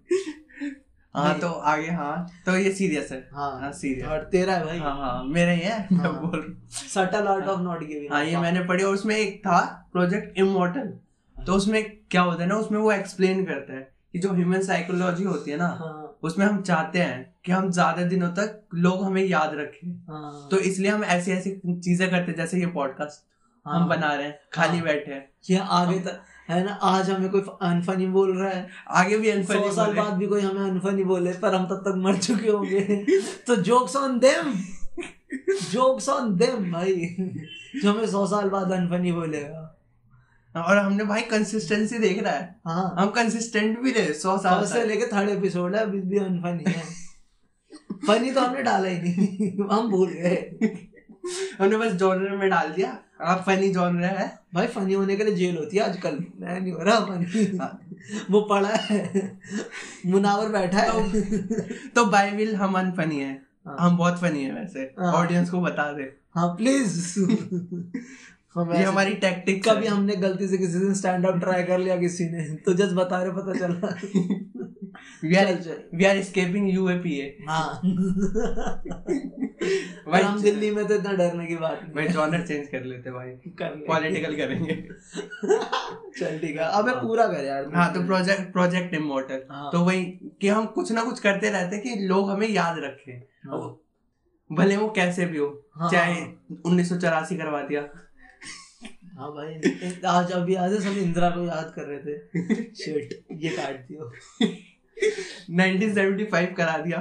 हाँ 1.19 1.39
तो 1.41 1.49
आगे 1.49 1.91
हाँ 1.93 2.15
तो 2.47 2.57
ये 2.57 2.73
सीरियस 2.73 3.11
है। 3.13 3.19
हाँ 3.33 3.51
हाँ 3.61 3.71
सीरियस। 3.73 4.07
और 4.09 4.25
तेरा 4.33 4.55
है 4.55 4.65
भाई। 4.65 4.79
हाँ 4.79 4.97
हाँ 4.97 5.23
मेरे 5.27 5.55
ही 5.55 5.61
है 5.63 5.79
मैं 5.93 5.99
हाँ। 6.01 6.13
बोल। 6.23 6.57
Subtle 6.73 7.27
art 7.29 7.45
of 7.47 7.61
not 7.61 7.85
giving 7.85 8.13
हाँ 8.13 8.25
ये 8.25 8.37
मैंने 8.37 8.65
पढ़ी 8.65 8.85
और 8.85 8.95
उसमें 8.95 9.17
एक 9.17 9.39
था 9.41 9.61
प्रोजेक्ट 9.93 10.39
इमोर्टल 10.39 10.93
तो 11.37 11.55
उसमें 11.55 11.83
क्या 12.11 12.23
होता 12.23 12.43
है 12.43 12.49
ना 12.49 12.57
उसमें 12.57 12.79
वो 12.79 12.91
एक्सप्लेन 12.93 13.45
करता 13.45 13.73
है 13.73 13.89
कि 14.13 14.19
जो 14.19 14.33
ह्यूमन 14.35 14.61
साइकोलॉजी 14.63 15.25
होती 15.25 15.51
है 15.51 15.57
ना 15.57 15.67
हाँ। 15.81 16.19
उसमें 16.23 16.45
हम 16.47 16.61
चाहते 16.63 16.99
हैं 16.99 17.35
कि 17.45 17.53
हम 17.53 17.71
ज़्यादा 17.71 18.03
दिनों 18.05 18.29
तक 18.33 18.61
लोग 18.75 19.05
हमें 19.05 19.23
याद 19.23 19.55
रखें। 19.55 19.89
हाँ। 20.09 20.49
तो 20.51 20.59
इसलिए 20.61 20.91
हम 20.91 21.05
ऐसी 21.07 21.33
ऐसी 21.33 21.51
चीज़ें 21.67 22.09
करते 22.11 22.31
हैं 22.31 22.37
जैसे 22.37 22.61
ये 22.61 22.67
पॉडकास्ट 22.73 23.27
हाँ। 23.67 23.81
हम 23.81 23.89
बना 23.89 24.13
रहे 24.15 24.27
हैं 24.27 24.39
खाली 24.53 24.77
हाँ। 24.77 24.85
बैठे 24.85 25.13
हैं। 25.13 25.29
ये 25.51 25.59
आगे 25.73 25.99
तक 26.01 26.21
है 26.51 26.65
ना? 26.65 26.73
आज 26.73 27.11
हमें 27.11 27.31
कोई 27.31 27.41
अनफनी 27.41 28.07
बोल 28.07 28.39
रहा 28.39 28.51
है। 28.51 28.69
आगे 28.89 29.19
भी 29.19 29.29
अनफनी 29.29 29.57
सौ 29.57 29.73
साल 29.73 29.95
बाद 29.95 30.13
भी 30.13 30.27
कोई 30.27 30.41
हमें 30.41 30.71
अनफनी 30.71 31.05
बोले 31.05 31.33
पर 31.33 31.55
हम 31.55 31.67
तब 31.67 31.75
तक 31.75 31.95
मर 31.97 32.17
चुके 32.17 32.49
होंगे। 32.49 32.81
तो 33.47 33.57
jokes 33.57 33.97
on 33.97 34.19
them 34.19 34.55
jokes 35.71 36.09
on 36.09 36.37
them 36.37 36.73
भाई। 36.73 37.17
जो 37.83 37.93
हमें 37.93 38.07
सौ 38.07 38.27
साल 38.27 38.49
बाद 38.49 38.73
अनफनी 38.73 39.13
बोलेगा। 39.13 39.75
और 40.57 40.79
हमने 40.79 41.05
भाई 41.05 41.21
कंसिस्टेंसी 41.21 41.99
देख 41.99 42.23
रहा 42.23 42.33
है। 42.33 42.61
हाँ। 42.67 42.95
हम 42.99 43.11
कंसिस्टेंट 43.11 43.79
भी 43.79 43.91
रहे 43.91 44.15
सौ 44.15 44.39
साल 44.39 44.67
से 44.67 44.85
लेके 44.85 45.07
थर्ड 45.07 45.29
एपिसोड 45.29 45.77
है 45.77 45.83
अभी 45.83 46.01
भी 46.01 46.19
अनफनी 46.19 46.73
है। 46.73 46.83
फनी 48.07 48.31
तो 48.31 48.41
हमने 48.41 48.63
डाला 48.63 48.89
ही 48.89 48.99
नहीं। 48.99 49.79
हम 49.79 49.89
भूल 49.89 50.09
गए। 50.09 50.51
हमने 51.59 51.77
बस 51.77 51.93
जॉनर 51.93 52.37
में 52.37 52.51
डाल 52.51 52.69
दिया। 52.69 52.99
आप 53.21 53.43
फनी 53.47 53.69
जॉनर 53.69 54.05
है। 54.05 54.39
भाई 54.55 54.67
फनी 54.67 54.95
होने 54.95 55.17
के 55.17 55.25
लिए 55.25 55.35
जेल 55.35 55.57
होती 55.57 55.77
है 55.77 55.83
आजकल। 55.83 56.19
मैं 56.41 56.61
नहीं 56.61 56.73
हो 56.73 56.83
रहा 56.83 57.01
फनी 57.01 57.59
वो 58.31 58.41
पड़ा 58.41 58.69
है। 58.69 59.39
मुनावर 60.07 60.49
बैठा 60.49 60.79
है। 60.79 61.09
तो 61.89 62.05
बाय 62.05 62.31
विल 62.31 62.57
हम 62.57 62.75
अनफनी 62.75 63.21
है। 63.21 63.43
हाँ। 63.67 63.77
हम 63.81 63.97
बहुत 63.97 64.21
फनी 64.21 64.45
है 64.45 64.55
वैसे। 64.55 64.81
हाँ। 64.81 65.13
ऑडियंस 65.13 65.51
को 65.51 65.61
बता 65.61 65.93
दे। 65.93 66.13
हाँ 66.35 66.49
प्लीज़ 66.57 67.21
ये 68.59 68.83
हमारी 68.83 69.15
टैक्टिक 69.15 69.69
कभी 69.69 69.87
हमने 69.87 70.17
गलती 70.17 70.49
से 70.49 70.59
किसी 70.59 70.79
दिन 70.79 70.95
स्टैंड 70.95 71.27
अप 71.27 71.39
ट्राई 71.39 71.63
कर 71.63 71.79
लिया 71.79 71.97
किसी 71.97 72.25
ने 72.25 72.55
तो 72.55 72.73
जस्ट 72.75 72.93
बता 72.93 73.23
रहे 73.23 73.33
पता 73.33 73.53
चला। 73.59 73.89
We 75.25 75.35
are. 75.35 75.47
We 75.95 76.05
are 76.05 76.17
escaping 76.17 76.69
UAPA 76.75 77.37
हाँ। 77.49 77.81
भाई 80.09 80.23
हम 80.23 80.41
दिल्ली 80.43 80.71
में 80.71 80.87
तो 80.87 80.95
इतना 80.95 81.13
डरने 81.13 81.47
की 81.47 81.57
बात 81.57 81.81
नहीं। 81.83 81.93
भाई 81.95 82.09
जॉनर 82.09 82.47
चेंज 82.47 82.69
कर 82.69 82.85
लेते 82.85 83.11
भाई। 83.11 83.31
कर। 83.59 83.75
पॉलिटिकल 83.89 84.37
करेंगे। 84.37 84.75
चल 86.21 86.39
ठीक 86.39 86.57
है। 86.57 86.69
अबे 86.73 86.93
पूरा 86.93 87.27
कर 87.27 87.45
यार। 87.45 87.71
हाँ 87.75 87.93
तो 87.95 88.07
प्रोजेक्ट 88.07 88.53
प्रोजेक्ट 88.53 88.95
इमोर्टल 88.95 89.43
हाँ। 89.51 89.71
तो 89.73 89.81
वही 89.85 90.05
कि 90.41 90.49
हम 90.49 90.67
कुछ 90.67 90.93
ना 90.93 91.05
कुछ 91.05 91.21
करते 91.21 91.51
रहते 91.51 91.77
हैं 91.77 91.85
कि 91.85 92.07
लोग 92.07 92.31
हमें 92.31 92.49
याद 92.49 92.79
रखें। 92.79 93.19
हाँ। 93.47 93.61
भले 94.51 94.77
वो 94.77 94.89
कैसे 94.91 95.27
भी 95.27 95.39
हो 95.39 95.69
हाँ। 95.75 95.91
चाहे 95.91 96.21
उन्नीस 96.67 96.89
सौ 96.89 96.97
चौरासी 96.97 97.37
करवा 97.37 97.63
दिया। 97.63 97.81
हाँ 99.19 99.29
भाई 99.31 99.55
आज 100.07 100.33
अभी 100.33 100.55
आज 100.55 100.75
सब 100.83 100.99
इंदिरा 100.99 101.31
को 101.31 101.45
याद 101.45 101.73
कर 101.77 101.83
रहे 101.83 101.99
थे। 101.99 102.75
शिट 102.85 103.25
ये 103.33 103.51
काट 103.51 103.77
दियो। 103.89 104.11
1975 105.51 106.55
करा 106.55 106.77
दिया। 106.79 106.99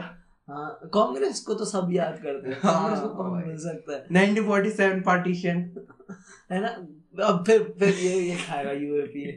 हाँ 0.50 0.80
कांग्रेस 0.94 1.40
को 1.40 1.54
तो 1.54 1.66
सब 1.66 1.90
याद 1.92 2.20
करते 2.24 2.50
हैं। 2.50 2.58
हाँ, 2.64 2.74
कांग्रेस 2.74 3.00
को 3.00 3.08
कौन। 3.08 3.30
भूल 3.30 3.58
सकता 3.58 3.94
है? 3.94 4.06
1947 4.12 5.04
पार्टीशन 5.06 5.72
है 6.52 6.62
ना? 6.62 6.88
अब 7.24 7.44
फिर 7.48 7.76
फिर 7.80 7.90
ये 7.90 8.20
ये 8.20 8.36
खाएगा 8.36 8.72
यूएपी 8.72 9.32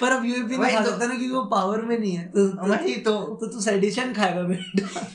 पर 0.00 0.12
अब 0.12 0.24
यूएपी 0.24 0.56
नहीं 0.58 0.72
खा 0.76 0.80
तो- 0.80 0.92
सकता 0.92 1.06
ना 1.06 1.14
क्योंकि 1.14 1.34
वो 1.34 1.42
पावर 1.44 1.82
में 1.82 1.98
नहीं 1.98 2.16
है। 2.16 2.28
तो 2.28 2.48
तो 2.48 2.66
वही 2.66 2.96
तो। 2.96 3.12
तो 3.40 3.46
तू 3.46 3.60
सेडिशन 3.60 4.12
खाएगा 4.12 4.42
बेटा 4.42 5.06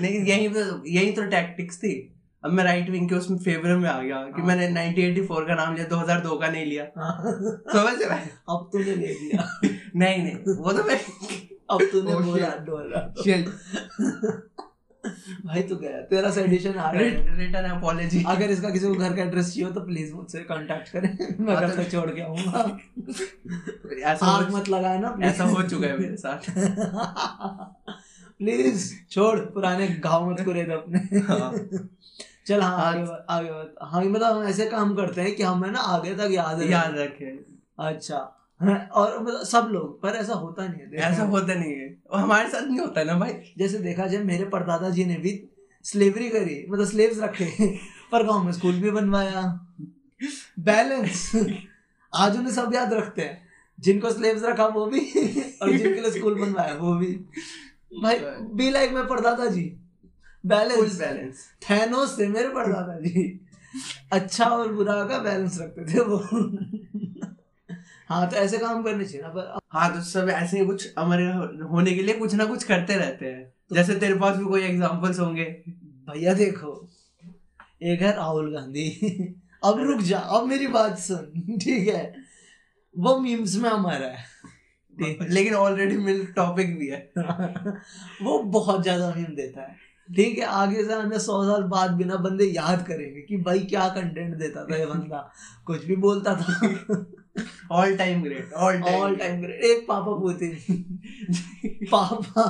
लेकिन 0.00 0.26
यही 0.26 0.48
तो 0.48 0.86
यही 0.86 1.12
तो 1.12 1.22
टैक्टिक्स 1.22 1.78
थी। 1.78 2.12
अब 2.44 2.50
मैं 2.52 2.64
राइट 2.64 2.90
विंग 2.90 3.08
के 3.08 3.14
उसमें 3.14 3.38
फेवर 3.38 3.76
में 3.76 3.88
आ 3.90 4.02
गया 4.02 4.16
कि 4.16 4.40
हाँ। 4.40 4.48
मैंने 4.48 4.68
1984 4.68 5.46
का 5.46 5.54
नाम 5.54 5.74
लिया 5.74 5.86
2002 5.86 6.36
का 6.40 6.48
नहीं 6.48 6.66
लिया। 6.66 6.84
हाँ, 6.98 7.22
समझ 7.72 8.02
रहे 8.02 8.18
अब 8.48 8.68
तूने 8.72 8.84
ले 8.84 9.06
लिया। 9.06 9.60
नहीं 9.96 10.22
नहीं 10.22 10.54
वो 10.56 10.72
तो 10.72 10.84
मैं 10.84 11.00
अब 11.70 11.82
तूने 11.92 12.12
Oh, 12.12 12.22
बोला 12.24 12.48
shit. 12.48 12.66
डॉलर 12.66 14.42
भाई 15.46 15.62
तू 15.62 15.76
गया 15.76 16.00
तेरा 16.10 16.30
सेडिशन 16.30 16.74
आ 16.78 16.90
रहा 16.90 17.02
है 17.02 17.36
रिटर्न 17.38 17.68
अपॉलॉजी 17.70 18.22
अगर 18.28 18.50
इसका 18.50 18.70
किसी 18.70 18.86
को 18.86 18.94
घर 18.94 19.14
का 19.16 19.22
एड्रेस 19.22 19.52
चाहिए 19.54 19.72
तो 19.72 19.80
प्लीज़ 19.80 20.12
मुझसे 20.14 20.40
कांटेक्ट 20.40 20.88
करें। 20.88 21.36
मैं 21.44 21.54
हाँ, 21.54 21.62
घर 21.62 21.74
तो- 21.74 21.84
तक 21.84 21.90
छोड़ 21.92 22.10
के 22.10 22.20
आऊँगा। 22.22 22.78
ऐसा 24.12 24.26
आग 24.26 24.54
मत 24.54 24.68
लगाए 24.68 24.98
ना 24.98 25.16
ऐसा 25.22 25.44
हो 25.44 25.62
चुका 25.62 25.86
है 25.86 25.98
मेरे 25.98 26.16
साथ। 26.16 26.50
प्लीज़ 28.38 28.92
छोड़ 29.10 29.38
पुराने 29.40 29.88
घाव 29.88 30.30
मत 30.30 30.40
कुरेद 30.44 30.70
अपने। 30.70 30.98
हाँ। 31.20 31.52
चल 32.46 32.60
हाँ 32.62 32.70
हाँ। 32.70 32.84
आगे 32.86 33.06
आगे 33.30 33.50
बढ़। 33.52 33.86
हाँ 33.88 34.04
मतलब 34.04 34.36
हम 34.36 34.44
ऐसे 34.48 34.66
काम 34.70 34.94
करते 34.94 35.20
हैं 35.20 35.34
कि 35.36 35.42
हमें 35.42 35.70
ना 35.70 35.80
आगे 35.94 36.14
तक 36.14 36.28
याद 36.32 36.62
याद 36.62 36.98
रखे। 36.98 37.30
अच्छा। 37.78 38.16
हाँ, 38.16 38.45
और 38.60 39.22
मतलब 39.22 39.42
सब 39.42 39.68
लोग 39.72 40.00
पर 40.02 40.08
ऐसा 40.08 40.34
होता 40.34 40.66
नहीं 40.66 40.80
है 40.80 41.12
ऐसा 41.12 41.22
होता 41.22 41.54
नहीं 41.54 41.72
है। 41.72 41.88
और 42.10 42.20
हमारे 42.20 42.48
साथ 42.48 42.62
नहीं 42.62 42.78
होता 42.78 43.02
ना 43.04 43.18
भाई। 43.18 43.32
जैसे 43.58 43.78
देखा 43.78 44.06
जाए 44.06 44.22
मेरे 44.22 44.44
परदादा 44.44 44.90
जी 44.90 45.04
ने 45.04 45.16
भी 45.16 45.32
स्लेवरी 45.84 46.28
करी 46.28 46.64
मतलब 46.70 46.86
स्लेव्स 46.86 47.18
रखे 47.18 47.46
पर 48.12 48.26
गाँव 48.26 48.44
में 48.44 48.52
स्कूल 48.52 48.80
भी 48.80 48.90
बनवाया। 48.90 49.42
बैलेंस 50.58 51.30
आज 52.12 52.36
उन्हें 52.36 52.52
सब 52.52 52.74
याद 52.74 52.92
रखते 52.92 53.22
हैं। 53.22 53.44
जिनको 53.78 54.10
स्लेव्स 54.10 54.42
रखा 54.42 54.66
वो 54.66 54.86
भी। 54.86 55.00
और 55.62 55.70
जिनके 55.70 56.00
लिए 56.00 56.10
स्कूल 56.10 56.34
बनवाया 56.34 56.74
वो 56.74 56.94
भी। 56.94 57.12
भाई 58.02 58.18
बी 58.54 58.70
लाइक 58.70 58.92
में 58.92 59.06
परदादा 59.06 59.46
जी 59.46 59.64
बैलेंस 60.46 60.98
बैलेंस 60.98 61.44
थैनोस 61.62 62.18
थे 62.18 62.28
मेरे 62.28 62.48
परदादा 62.48 62.98
जी 63.00 63.40
अच्छा 64.12 64.44
और 64.44 64.72
बुरा 64.72 65.04
का 65.04 65.18
बैलेंस 65.18 65.58
रखते 65.60 65.94
थे 65.94 66.00
वो। 66.00 66.18
हाँ 68.10 68.28
तो 68.30 68.36
ऐसे 68.36 68.58
काम 68.58 68.82
करने 68.82 69.04
चाहिए 69.04 69.22
ना 69.22 69.28
पर 69.28 69.58
हाँ 69.72 69.94
तो 69.94 70.00
सब 70.00 70.28
ऐसे 70.28 70.58
ही 70.60 70.66
कुछ 70.66 70.92
हमारे 70.98 71.24
होने 71.70 71.92
के 71.94 72.02
लिए 72.02 72.14
कुछ 72.14 72.34
ना 72.34 72.44
कुछ 72.44 72.64
करते 72.64 72.96
रहते 72.96 73.26
हैं। 73.26 73.44
तो 73.68 73.74
जैसे 73.74 73.94
तेरे 73.94 74.14
पास 74.14 74.36
भी 74.36 74.44
कोई 74.44 74.62
एग्जांपल्स 74.62 75.20
होंगे। 75.20 75.44
भैया 76.10 76.34
देखो 76.34 76.72
एक 77.82 78.02
है 78.02 78.16
राहुल 78.16 78.52
गांधी। 78.54 78.88
अब 79.64 79.80
रुक 79.80 80.00
जा 80.00 80.18
अब 80.18 80.46
मेरी 80.46 80.66
बात 80.66 80.98
सुन 80.98 81.58
ठीक 81.64 81.88
है? 81.88 82.14
वो 82.96 83.18
मीम्स 83.20 83.56
में 83.56 83.70
हमारा 83.70 84.06
है। 84.06 84.24
लेकिन 85.30 85.54
ऑलरेडी 85.54 85.96
मिल 85.96 86.26
टॉपिक 86.26 86.78
भी 86.78 86.88
है। 86.88 87.12
वो 88.22 88.38
बहुत 88.42 88.82
ज़्यादा 88.82 89.14
मीम 89.14 89.34
देता 89.36 89.62
है। 89.62 89.76
ठीक 90.08 90.38
है 90.38 90.44
आगे 90.44 90.84
से 90.84 90.92
हमें 90.94 91.18
सौ 91.18 91.42
साल 91.44 91.62
बाद 91.62 91.90
बिना 91.90 92.16
बंदे 92.16 92.44
याद 92.44 92.86
करेंगे 92.86 93.20
कि 93.20 93.36
भाई 93.36 93.60
क्या 93.60 93.88
कंटेंट 93.88 94.34
देता 94.34 94.64
था 94.64 94.76
ये 94.76 94.86
बंदा। 94.86 95.30
कुछ 95.66 95.84
भी 95.84 95.96
बोलता 95.96 96.34
था। 96.34 96.58
All 97.72 97.96
time 97.96 98.22
great 98.22 98.52
all 98.52 98.74
all 98.74 98.82
time 98.82 99.16
time 99.18 99.40
great 99.42 99.64
एक 99.64 99.86
पापा 99.88 100.18
पुतिन 100.20 100.54
पापा 101.90 102.42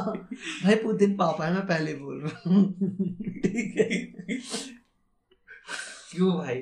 भाई 0.65 0.75
पुतिन 0.75 1.17
पापा 1.17 1.47
है 1.47 1.53
मैं 1.55 1.67
पहले 1.67 1.95
बोल 1.95 2.21
रहा 2.21 2.51
हूँ। 2.51 2.73
ठीक 3.43 3.77
है। 3.77 3.89
क्यों 6.11 6.33
भाई? 6.39 6.59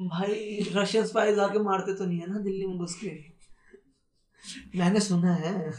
भाई 0.00 0.66
रशियन 0.74 1.06
स्पाइस 1.06 1.38
आके 1.38 1.58
मारते 1.58 1.94
तो 1.94 2.06
नहीं 2.06 2.18
है 2.18 2.32
ना 2.32 2.38
दिल्ली 2.38 2.66
में 2.66 2.78
घुस 2.78 2.94
के? 3.04 3.10
मैंने 4.78 5.00
सुना 5.00 5.34
है 5.34 5.70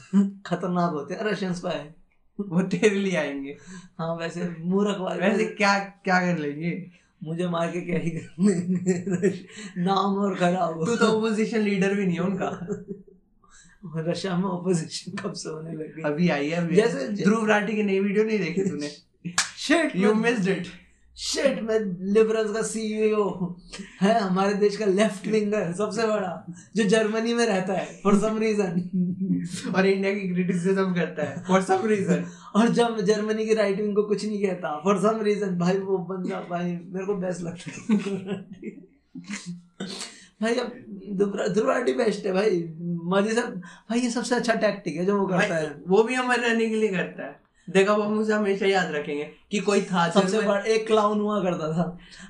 खतरनाक 0.46 0.92
होते 0.92 1.14
हैं 1.14 1.24
रशियन 1.24 1.54
स्पाई 1.54 1.80
वो 2.40 2.62
तेरे 2.62 2.96
लिए 2.96 3.16
आएँगे। 3.18 3.58
हाँ 4.00 4.16
वैसे 4.16 4.50
मूर्ख 4.60 5.00
वाले। 5.00 5.22
वैसे 5.22 5.46
क्या 5.46 5.80
क्या 5.80 6.20
कर 6.20 6.38
लेंगे? 6.38 6.72
मुझे 7.24 7.48
मार 7.48 7.68
के 7.68 7.82
क्या 7.82 8.00
ही 8.00 8.12
नाम 9.78 10.18
और 10.18 10.36
खराब 10.36 10.86
तू 10.86 10.96
तो 10.96 11.06
ओपोजिशन 11.06 11.60
लीडर 11.60 11.94
भी 11.94 12.06
नहीं 12.06 12.16
है 12.16 12.24
उनका। 12.24 12.68
रशिया 14.12 14.38
में 14.38 14.46
ओपोजिशन 14.46 15.12
कब 15.12 15.34
से 15.34 15.50
होने 15.50 15.74
लगे? 15.74 16.02
अभी 16.02 16.30
आई 16.30 16.50
है 16.50 16.56
अभी 16.56 16.76
जैसे- 16.76 17.24
ध्रुव 17.24 17.46
राठी 17.46 17.74
की 17.76 17.84
नई 17.84 18.00
वीडियो 18.00 18.26
नहीं 18.26 18.40
देखी 18.40 18.70
तूने। 18.70 18.90
Shit 19.58 19.96
you 19.96 20.14
missed 20.14 20.48
it 20.48 20.68
shit 21.18 21.62
मैं 21.64 21.80
लिबरल्स 22.14 22.52
का 22.52 22.62
सीईओ 22.62 23.24
है। 24.02 24.20
हमारे 24.20 24.54
देश 24.54 24.78
का 24.78 24.86
लेफ़्ट 24.86 25.28
विंगर 25.28 25.72
सबसे 25.74 26.08
बड़ा 26.08 26.54
जो 26.76 26.84
जर्मनी 26.84 27.34
में 27.34 27.46
रहता 27.46 27.74
है 27.74 27.86
फॉर 28.04 28.18
सम 28.20 28.38
रीजन 28.38 29.74
और 29.76 29.86
इंडिया 29.86 30.14
की 30.14 30.28
क्रिटिसिज्म 30.30 30.94
करता 30.96 31.24
है 31.24 31.44
फॉर 31.48 31.62
सम 31.62 31.86
रीजन 31.88 32.26
और 32.56 32.70
जब 32.72 33.00
जर्मनी 33.02 33.46
की 33.46 33.54
राइट 33.54 33.82
विंग 33.82 33.96
को 33.96 34.04
कुछ 34.04 34.26
नहीं 34.26 34.42
कहता 34.44 34.76
फॉर 34.84 35.00
सम 35.02 35.22
रीजन 35.22 35.58
भाई 35.60 35.78
वो 35.80 35.98
बंदा 36.10 36.40
भाई 36.50 36.66
मेरे 36.66 37.06
को 37.06 37.16
बेस्ट 37.16 37.42
लगता 37.42 37.72
है। 37.72 38.72
भाई 40.42 40.56
अब 40.56 40.72
ध्रुवाटी 41.54 41.94
बेस्ट 41.94 42.26
है 42.26 42.34
भाई। 42.34 42.64
मज़े 43.06 43.34
से 43.34 43.42
भाई 43.42 44.00
ये 44.00 44.10
सबसे 44.12 44.36
अच्छा 44.36 44.54
टैक्टिक 44.56 44.96
है 44.96 45.06
जो 45.06 45.18
वो 45.18 45.26
करता 45.28 45.56
है। 45.56 45.70
वो 45.88 46.04
भी 46.04 46.14
हमारे 46.14 46.42
रहने 46.42 46.70
के 46.70 46.76
लिए 46.76 46.90
करता 46.90 47.24
है। 47.24 47.42
देखा 47.68 47.94
वो 47.94 48.04
मुझे 48.06 48.34
हमेशा 48.34 48.66
याद 48.66 48.92
रखेंगे 48.92 49.24
कि 49.52 49.60
कोई 49.60 49.82
था 49.82 50.10
सबसे 50.12 50.42
बड़ा 50.42 50.60
एक 50.60 50.86
क्लाउन 50.88 51.20
हुआ 51.20 51.42
करता 51.44 51.72
था। 51.74 51.84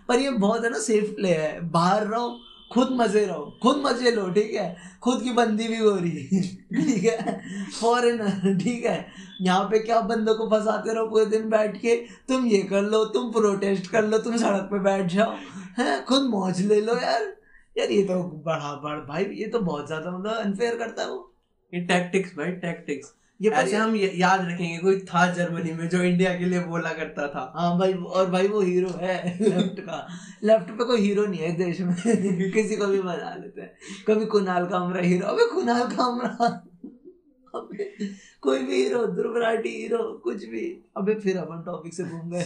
पर 0.07 0.19
ये 0.19 0.31
बहुत 0.31 0.63
है 0.63 0.69
ना 0.69 0.79
सेफ़ 0.79 1.11
प्ले 1.15 1.29
है। 1.29 1.59
बाहर 1.71 2.07
रहो 2.07 2.39
खुद 2.71 2.89
मज़े 2.91 3.25
रहो। 3.25 3.59
खुद 3.63 3.81
मज़े 3.85 4.11
लो 4.11 4.29
ठीक 4.33 4.53
है? 4.53 4.75
खुद 5.03 5.21
की 5.23 5.31
बंदी 5.33 5.67
भी 5.67 5.77
हो 5.77 5.95
रही 5.95 6.41
ठीक 6.75 7.03
है? 7.03 7.39
फॉरेनर 7.79 8.57
ठीक 8.57 8.85
है? 8.85 9.05
यहाँ 9.41 9.63
पे 9.71 9.79
क्या 9.79 9.99
बंदों 10.03 10.35
को 10.35 10.47
फंसाते 10.49 10.93
रहो 10.93 11.07
पूरे 11.07 11.25
दिन 11.25 11.49
बैठ 11.49 11.77
के? 11.77 11.95
तुम 12.27 12.45
ये 12.47 12.61
कर 12.63 12.81
लो 12.83 13.03
तुम 13.13 13.31
प्रोटेस्ट 13.31 13.91
कर 13.91 14.03
लो 14.03 14.17
तुम 14.19 14.37
सड़क 14.37 14.67
पे 14.71 14.79
बैठ 14.79 15.11
जाओ। 15.11 15.35
हैं? 15.79 16.03
खुद 16.05 16.29
मौज 16.29 16.61
ले 16.61 16.79
लो 16.81 16.97
यार। 16.97 17.31
यार 17.75 17.91
ये 17.91 18.03
तो 18.03 18.21
बड़ा 18.45 18.73
बड़ा 18.83 18.99
भाई 19.05 19.25
ये 19.35 19.47
तो 19.47 19.59
बहुत 19.59 19.87
ज़्यादा 19.87 20.11
मतलब 20.11 20.33
अनफेयर 20.35 20.75
करता 20.77 21.03
है 21.03 21.09
वो। 21.09 21.33
ये 21.73 21.81
टैक्टिक्स 21.85 22.35
भाई 22.37 22.51
टैक्टिक्स 22.63 23.13
ये 23.41 23.49
ऐसे 23.49 23.75
हम 23.75 23.95
याद 23.95 24.41
रखेंगे 24.41 24.77
कोई 24.77 24.99
था 24.99 25.33
जर्मनी 25.33 25.71
में 25.71 25.89
जो 25.89 26.01
इंडिया 26.01 26.37
के 26.37 26.45
लिए 26.45 26.59
बोला 26.59 26.93
करता 26.93 27.27
था। 27.27 27.53
हाँ 27.55 27.77
भाई 27.77 27.93
और 27.93 28.29
भाई 28.29 28.47
वो 28.47 28.61
हीरो 28.61 28.89
है 28.89 29.37
लेफ़्ट 29.41 29.79
का। 29.79 30.07
लेफ़्ट 30.43 30.71
पे 30.71 30.83
कोई 30.83 31.01
हीरो 31.01 31.25
नहीं 31.25 31.39
है 31.39 31.55
देश 31.55 31.81
में। 31.81 31.95
किसी 32.51 32.75
को 32.75 32.87
भी 32.87 32.99
बना 32.99 33.35
लेते 33.35 33.61
हैं। 33.61 33.71
कभी 34.07 34.25
कुणाल 34.25 34.65
कामरा 34.65 35.01
हीरो 35.01 35.27
अबे 35.27 35.55
कुणाल 35.55 35.87
कामरा। 35.87 36.45
अबे 37.55 38.13
कोई 38.41 38.59
भी 38.59 38.83
हीरो 38.83 39.05
ध्रुवराठी 39.07 39.69
हीरो 39.69 40.21
कुछ 40.23 40.45
भी। 40.45 40.83
अबे 40.97 41.15
फिर 41.15 41.37
अपन 41.37 41.63
टॉपिक 41.65 41.93
से 41.93 42.03
घूम 42.03 42.29
गए. 42.29 42.45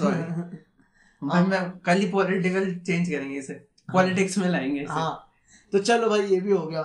मैं 1.23 1.79
कल 1.79 1.97
ही 1.97 2.09
पॉलिटिकल 2.09 2.75
चेंज 2.75 3.09
करेंगे 3.09 3.39
इसे। 3.39 3.53
पॉलिटिक्स 3.93 4.37
में 4.37 4.49
लाएँगे 4.49 4.85
हाँ। 4.89 5.31
तो 5.71 5.79
चलो 5.79 6.09
भाई 6.09 6.21
ये 6.21 6.41
भी 6.41 6.51
हो 6.51 6.67
गया। 6.67 6.81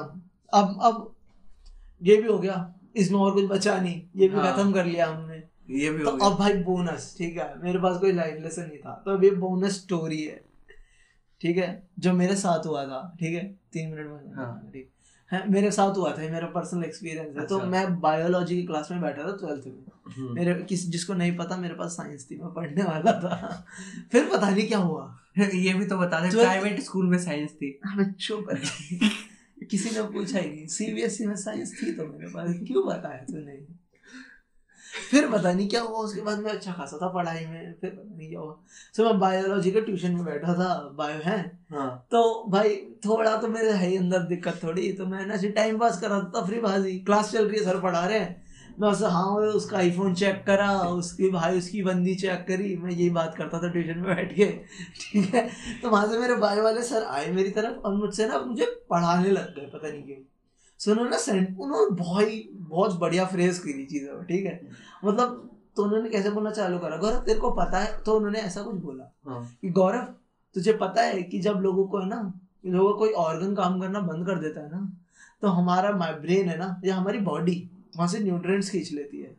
अब 0.55 0.79
अब 0.83 1.15
ये 2.03 2.17
भी 2.17 2.29
हो 2.29 2.39
गया। 2.39 2.75
इसमें 2.97 3.19
और 3.19 3.35
कुछ 3.35 3.45
बचा 3.45 3.81
नहीं। 3.81 4.03
ये 4.17 4.29
भी 4.29 4.37
हाँ। 4.37 4.53
खत्म 4.53 4.73
कर 4.73 4.85
लिया 4.85 5.07
हमने। 5.07 5.43
ये 5.71 5.91
भी 5.91 6.05
तो 6.05 6.11
हो 6.11 6.31
अब 6.31 6.39
भाई 6.39 6.55
बोनस 6.55 7.15
ठीक 7.19 7.37
है? 7.39 7.63
मेरे 7.63 7.79
पास 7.79 7.99
कोई 7.99 8.13
लाइफ 8.13 8.43
लेसन 8.43 8.63
नहीं 8.63 8.79
था। 8.79 9.03
तो 9.05 9.11
अब 9.11 9.25
ये 9.25 9.31
बोनस 9.31 9.73
स्टोरी 9.73 10.23
है। 10.23 10.41
ठीक 11.41 11.57
है? 11.57 11.89
जो 11.99 12.13
मेरे 12.13 12.37
साथ 12.37 12.67
हुआ 12.67 12.85
था 12.85 13.17
ठीक 13.21 13.35
है? 13.35 13.45
तीन 13.73 13.89
मिनट 13.91 14.07
में। 14.07 14.35
हाँ। 14.35 14.71
ठीक। 14.73 14.89
है 15.33 15.51
मेरे 15.51 15.71
साथ 15.71 15.97
हुआ 15.97 16.11
था 16.13 16.23
मेरा 16.23 16.47
पर्सनल 16.47 16.85
एक्सपीरियंस 16.85 17.37
है। 17.37 17.47
तो 17.47 17.57
अच्छा। 17.57 17.71
मैं 17.71 18.01
बायोलॉजी 18.01 18.57
की 18.57 18.63
क्लास 18.63 18.89
में 18.91 19.01
बैठा 19.01 19.23
था 19.23 19.37
ट्वेल्थ 19.37 19.67
में। 19.67 19.85
हम्म। 20.17 20.35
मेरे 20.35 20.55
किस 20.55 20.89
जिसको 20.91 21.15
नहीं 21.15 21.37
पता 21.37 21.57
मेरे 21.57 21.75
पास 21.75 21.91
साइंस 21.91 22.27
थी 22.31 22.39
मैं 22.39 22.53
पढ़ने 22.55 22.83
वाला 22.83 23.13
था। 23.13 23.67
फिर 24.13 24.25
पता 24.25 24.51
नहीं 24.51 24.69
क्या 24.69 24.79
हुआ। 24.79 25.19
ये 25.39 25.75
भी 25.75 25.87
तो 25.87 25.97
बता 25.97 26.21
दे 26.21 26.31
प्राइवेट 26.31 26.81
स्कूल 26.81 27.07
में 27.07 27.19
साइंस 27.19 27.53
थी। 27.53 27.81
चुप 28.21 28.47
रहे। 28.51 29.32
किसी 29.65 29.91
ने 29.91 30.03
पूछा 30.09 30.39
ही 30.39 30.49
नहीं। 30.49 30.67
सीबीएसई 30.69 31.27
में 31.27 31.37
साइंस 31.37 31.73
थी 31.83 31.93
तो 31.93 32.07
मेरे 32.07 32.29
पास 32.29 32.59
क्यों 32.67 32.87
बताया 32.87 33.25
तूने? 33.25 33.65
फिर 35.11 35.29
पता 35.31 35.53
नहीं 35.53 35.69
क्या 35.69 35.81
हुआ 35.83 35.99
उसके 35.99 36.21
बाद 36.21 36.39
मैं 36.39 36.51
अच्छा 36.51 36.73
खासा 36.73 36.97
था 36.97 37.09
पढ़ाई 37.09 37.45
में 37.47 37.73
फिर 37.81 37.91
पता 37.91 38.17
नहीं 38.17 38.29
क्या 38.29 38.41
हुआ। 38.41 38.57
सो 38.97 39.05
मैं 39.05 39.19
बायोलॉजी 39.21 39.71
के 39.71 39.81
ट्यूशन 39.81 40.13
में 40.13 40.25
बैठा 40.25 40.55
था 40.55 40.75
बायो 40.97 41.21
है। 41.25 41.39
हाँ। 41.71 42.07
तो 42.11 42.23
भाई 42.51 42.77
थोड़ा 43.05 43.37
तो 43.37 43.49
मेरे 43.49 43.71
है 43.73 43.89
ही 43.89 43.97
अंदर 43.97 44.23
दिक्कत 44.27 44.61
थोड़ी 44.63 44.93
तो 44.93 45.07
मैं 45.07 45.27
ना 45.27 45.37
टाइम 45.51 45.79
पास 45.79 46.01
कर 46.01 46.09
रहा 46.09 46.21
था 46.21 46.41
तफरीबाजी। 46.41 46.99
क्लास 47.01 47.33
चल 47.33 47.49
रही 47.49 47.59
है 47.59 47.65
सर 47.65 47.81
पढ़ा 47.81 48.07
रहे 48.07 48.19
हैं। 48.19 48.42
मैं 48.81 48.89
उससे 48.89 49.07
हाँ 49.07 49.25
उसका 49.27 49.77
आईफोन 49.79 50.15
चेक 50.15 50.43
करा 50.47 50.71
उसकी 50.83 51.31
भाई 51.31 51.59
उसकी 51.59 51.83
बंदी 51.83 52.15
चेक 52.15 52.45
करी। 52.49 52.77
मैं 52.77 52.91
यही 52.91 53.11
बात 53.11 53.35
करता 53.35 53.59
था 53.63 53.69
ट्यूशन 53.69 53.99
में 53.99 54.15
बैठ 54.17 54.35
के। 54.37 54.47
ठीक 55.01 55.35
है? 55.35 55.49
तो 55.83 55.91
वहाँ 55.91 56.07
से 56.09 56.19
मेरे 56.19 56.37
भाई 56.37 56.61
वाले 56.61 56.83
सर 56.83 57.05
आए 57.05 57.31
मेरी 57.33 57.51
तरफ़ 57.51 57.77
और 57.77 57.95
मुझसे 57.95 58.27
ना 58.29 58.39
मुझे 58.39 58.67
पढ़ाने 58.91 59.31
लग 59.31 59.55
गए 59.57 59.67
पता 59.67 59.89
नहीं 59.89 60.03
क्यों। 60.03 60.17
सुनो 60.79 61.05
ना 61.05 61.17
सेंट 61.17 61.59
उन्होंने 61.61 61.97
बहुत 61.97 62.29
ही 62.29 62.49
बहुत 62.53 62.99
बढ़िया 62.99 63.25
फ्रेज 63.25 63.59
करी 63.59 63.85
चीज़ 63.85 64.05
है 64.05 64.25
ठीक 64.25 64.47
है? 64.47 64.61
मतलब 65.05 65.51
तो 65.77 65.85
उन्होंने 65.85 66.09
कैसे 66.11 66.31
बोलना 66.31 66.51
चालू 66.51 66.79
करा? 66.79 66.97
गौरव 66.97 67.19
तेरे 67.19 67.39
को 67.39 67.51
पता 67.51 67.79
है? 67.79 68.03
तो 68.03 68.15
उन्होंने 68.15 68.39
ऐसा 68.39 68.63
कुछ 68.63 68.75
बोला 68.75 69.13
हाँ। 69.29 69.59
कि 69.63 69.71
गौरव 69.71 70.15
तुझे 70.55 70.73
पता 70.73 71.03
है 71.03 71.23
कि 71.23 71.41
जब 71.41 71.53
लोगों 71.53 71.87
को 71.87 71.99
है 71.99 72.09
ना 72.09 72.33
लोगों 72.67 72.93
को 72.93 72.99
कोई 72.99 73.13
ऑर्गन 73.13 73.55
काम 73.55 73.81
करना 73.81 74.01
बंद 74.01 74.27
कर 74.27 74.39
देता 74.39 74.61
है 74.61 74.71
ना 74.71 74.93
तो 75.43 75.49
हमारा 75.49 75.91
ब्रेन 75.93 76.49
है 76.49 76.59
ना 76.59 76.81
या 76.85 76.97
हमारी 76.97 77.19
बॉडी 77.19 77.71
वहाँ 77.97 78.09
से 78.09 78.19
न्यूट्रिएंट्स 78.19 78.71
खींच 78.71 78.93
लेती 78.93 79.21
है। 79.21 79.37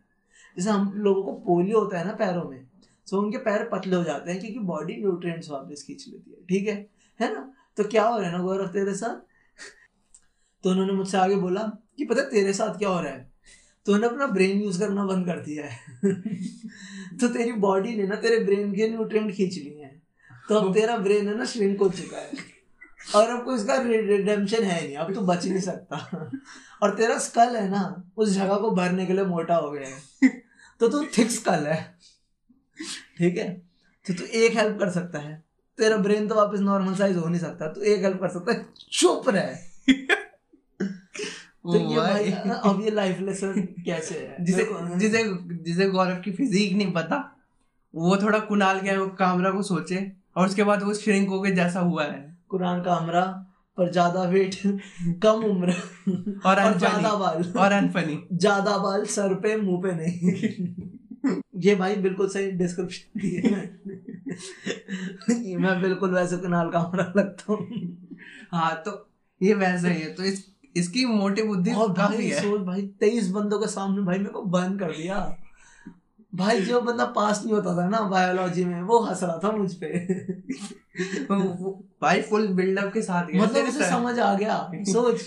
जैसे 0.57 0.69
हम 0.69 0.93
लोगों 0.95 1.23
को 1.23 1.31
पोलियो 1.31 1.79
होता 1.79 1.99
है 1.99 2.05
ना 2.05 2.13
पैरों 2.13 2.49
में 2.49 2.65
तो 3.11 3.21
उनके 3.21 3.37
पैर 3.37 3.69
पतले 3.71 3.95
हो 3.95 4.03
जाते 4.03 4.31
हैं 4.31 4.41
क्योंकि 4.41 4.59
बॉडी 4.59 4.95
न्यूट्रिएंट्स 4.95 5.49
वापस 5.49 5.83
खींच 5.87 6.05
लेती 6.07 6.31
है, 6.31 6.37
ठीक 6.37 6.67
है? 6.67 6.89
है 7.21 7.33
ना? 7.33 7.53
तो 7.77 7.83
क्या 7.83 8.03
हो 8.03 8.19
रहा 8.19 8.29
है 8.29 8.37
ना 8.37 8.43
गौरव, 8.43 8.67
तेरे 8.67 8.95
साथ? 8.95 9.15
तो 10.63 10.69
उन्होंने 10.69 10.93
मुझसे 10.93 11.17
आगे 11.17 11.35
बोला 11.35 11.61
कि 11.97 12.05
पता 12.05 12.21
तेरे 12.21 12.53
साथ 12.53 12.79
क्या 12.79 12.89
हो 12.89 13.01
रहा 13.01 13.13
है? 13.13 13.31
तो 13.85 13.93
उन्होंने 13.93 14.15
अपना 14.15 14.27
ब्रेन 14.27 14.61
यूज़ 14.61 14.79
करना 14.79 15.05
बंद 15.05 15.25
कर 15.25 15.39
दिया 15.39 15.65
है। 15.65 15.77
तो 17.17 17.27
तेरी 17.27 17.51
बॉडी 17.51 17.97
ने 17.97 18.07
ना 18.07 18.15
तेरे 18.15 18.43
ब्रेन 18.43 18.75
के 18.75 18.89
न्यूट्रिएंट 18.89 19.31
खींच 19.31 19.53
लिए 19.53 19.83
हैं। 19.83 20.03
तो 20.49 20.55
अब 20.55 20.73
तेरा 20.73 20.97
ब्रेन 20.97 21.27
है 21.27 21.37
ना 21.37 21.45
श्रिंक 21.45 21.79
हो 21.79 21.89
चुका 21.89 22.17
है। 22.17 22.53
और 23.15 23.29
अब 23.29 23.45
कोई 23.45 23.55
इसका 23.55 23.81
रिडेम्पशन 23.81 24.63
है 24.63 24.87
नहीं, 24.87 24.95
अब 24.95 25.13
तू 25.13 25.21
बच 25.21 25.45
नहीं 25.45 25.61
सकता। 25.61 26.29
और 26.83 26.95
तेरा 26.95 27.17
स्कल 27.17 27.55
है 27.55 27.69
ना 27.69 28.11
उस 28.17 28.29
जगह 28.29 28.55
को 28.55 28.71
भरने 28.71 29.05
के 29.05 29.13
लिए 29.13 29.25
मोटा 29.25 29.55
हो 29.55 29.71
गया 29.71 29.87
है। 29.87 30.29
तो 30.79 30.87
तू 30.87 31.05
थिक 31.17 31.31
स्कल 31.31 31.67
है। 31.67 31.95
ठीक 33.17 33.37
है? 33.37 33.61
तो 34.07 34.13
तू 34.13 34.23
एक 34.23 34.57
हेल्प 34.57 34.79
कर 34.79 34.89
सकता 34.89 35.19
है। 35.19 35.43
तेरा 35.77 35.97
ब्रेन 35.97 36.27
तो 36.27 36.35
वापस 36.35 36.59
नॉर्मल 36.59 36.95
साइज़ 36.95 37.17
हो 37.17 37.29
नहीं 37.29 37.39
सकता 37.39 37.67
तू 37.67 37.81
एक 37.81 38.03
हेल्प 38.03 38.21
कर 38.21 38.27
सकता 38.27 38.51
है। 38.51 38.65
चुप 38.91 39.29
रहे। 39.29 39.55
तो 41.63 41.91
ये 41.91 41.95
भाई 41.95 42.31
अब 42.31 42.81
ये 42.83 42.91
लाइफ 42.91 43.19
लेसन 43.19 43.61
कैसे 43.85 44.15
है? 44.15 44.45
जिसे 44.45 44.67
जिसे 44.73 45.23
जिसे 45.63 45.89
गौरव 45.89 46.15
की 46.15 46.31
फिजिक 46.31 46.73
नहीं 46.73 46.91
पता 46.91 47.37
वो 47.95 48.17
थोड़ा 48.17 48.39
कुणाल 48.39 48.79
के 48.79 49.15
कामरा 49.15 49.51
को 49.51 49.61
सोचे 49.61 50.11
और 50.35 50.47
उसके 50.47 50.63
बाद 50.63 50.83
वो 50.83 50.93
श्रिंक 50.93 51.29
होके 51.29 51.51
जैसा 51.51 51.79
हुआ 51.79 52.03
है। 52.03 52.37
कुरान 52.49 52.83
का 52.83 52.95
हमरा 52.95 53.52
पर 53.77 53.91
ज़्यादा 53.91 54.23
वेट 54.29 54.55
कम 55.23 55.43
उम्र 55.45 55.73
और 56.45 56.59
और 56.61 56.77
ज़्यादा 56.79 57.13
बाल। 57.15 57.43
और 57.57 57.71
अनफनी 57.71 58.19
ज़्यादा 58.33 58.77
बाल 58.77 59.05
सर 59.09 59.33
पे 59.35 59.55
मुँह 59.57 59.81
पे 59.81 59.91
नहीं। 59.95 61.35
ये 61.63 61.75
भाई 61.75 61.95
बिल्कुल 61.97 62.27
सही 62.29 62.51
डिस्क्रिप्शन 62.51 63.19
दी 63.19 63.29
है। 63.35 63.51
मैं 65.57 65.81
बिल्कुल 65.81 66.13
वैसे 66.15 66.37
कुनाल 66.37 66.69
का 66.69 66.79
हमरा 66.79 67.11
लगता 67.17 67.53
हूँ। 67.53 67.67
हाँ 68.51 68.73
तो 68.85 68.91
ये 69.41 69.53
वैसा 69.53 69.87
ही 69.87 70.01
है। 70.01 70.13
तो 70.13 70.23
इस 70.23 70.45
इसकी 70.75 71.05
मोटी 71.05 71.43
बुद्धि 71.43 71.73
और 71.73 71.89
भाई 71.89 72.27
है। 72.27 72.41
सोच 72.41 72.61
भाई 72.61 72.81
तेईस 72.99 73.29
बंदों 73.29 73.59
के 73.59 73.67
सामने 73.67 74.01
भाई 74.01 74.17
मेरे 74.17 74.29
को 74.29 74.41
बंद 74.51 74.79
कर 74.79 74.91
दिया। 74.91 75.17
भाई 76.35 76.61
जो 76.61 76.81
बंदा 76.81 77.05
पास 77.05 77.41
नहीं 77.45 77.55
होता 77.55 77.77
था 77.77 77.89
ना 77.89 77.99
बायोलॉजी 77.99 78.65
में 78.65 78.81
वो 78.81 78.99
हंस 78.99 79.23
रहा 79.23 79.39
था 79.43 79.51
मुझ 79.51 79.73
पे। 79.73 80.07
भाई 82.01 82.21
फुल 82.21 82.47
बिल्डअप 82.47 82.93
के 82.93 83.01
साथ 83.01 83.27
गया। 83.27 83.43
मतलब 83.43 83.67
उसे 83.67 83.89
समझ 83.89 84.19
आ 84.19 84.33
गया। 84.33 84.71
सोच 84.75 85.21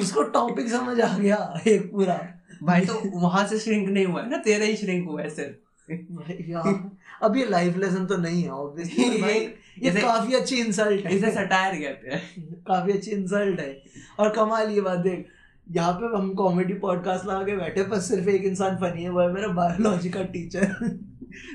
उसको 0.00 0.22
टॉपिक 0.22 0.68
समझ 0.68 1.00
आ 1.00 1.18
गया 1.18 1.60
एक 1.68 1.92
पूरा। 1.92 2.28
भाई 2.62 2.80
तो 2.80 3.20
वहाँ 3.20 3.46
से 3.46 3.58
श्रिंक 3.58 3.88
नहीं 3.88 4.06
हुआ 4.06 4.22
है 4.22 4.30
ना? 4.30 4.36
तेरा 4.36 4.64
ही 4.64 4.76
श्रिंक 4.76 5.08
हुआ 5.08 5.22
है 5.22 5.30
सिर्फ़। 5.30 5.54
अब 7.22 7.36
ये 7.36 7.46
लाइफ 7.46 7.76
लेसन 7.76 8.06
तो 8.06 8.16
नहीं 8.16 8.42
है 8.42 8.50
ऑब्वियसली 8.50 9.04
भाई। 9.22 9.54
ये 9.82 9.90
काफ़ी 9.90 10.34
अच्छी 10.34 10.56
इंसल्ट 10.56 11.06
है। 11.06 11.16
इसे 11.16 11.30
सटायर 11.30 11.74
कहते 11.74 12.10
हैं। 12.10 12.54
काफ़ी 12.54 12.92
अच्छी 12.92 13.10
इंसल्ट 13.10 13.60
है। 13.60 13.82
और 14.18 14.30
कमाल 14.30 14.70
ये 14.70 14.80
बात 14.80 14.98
देख 14.98 15.26
यहाँ 15.72 15.92
पे 15.92 16.16
हम 16.16 16.34
कॉमेडी 16.34 16.74
पॉडकास्ट 16.74 17.26
लगा 17.26 17.42
के 17.42 17.56
बैठे 17.56 17.82
पर 17.82 18.00
सिर्फ़ 18.00 18.28
एक 18.28 18.44
इंसान 18.44 18.76
फनी 18.76 19.02
है 19.02 19.08
वो 19.08 19.20
है 19.20 19.32
मेरा 19.32 19.48
बायोलॉजी 19.48 20.10
का 20.10 20.22
टीचर 20.22 20.98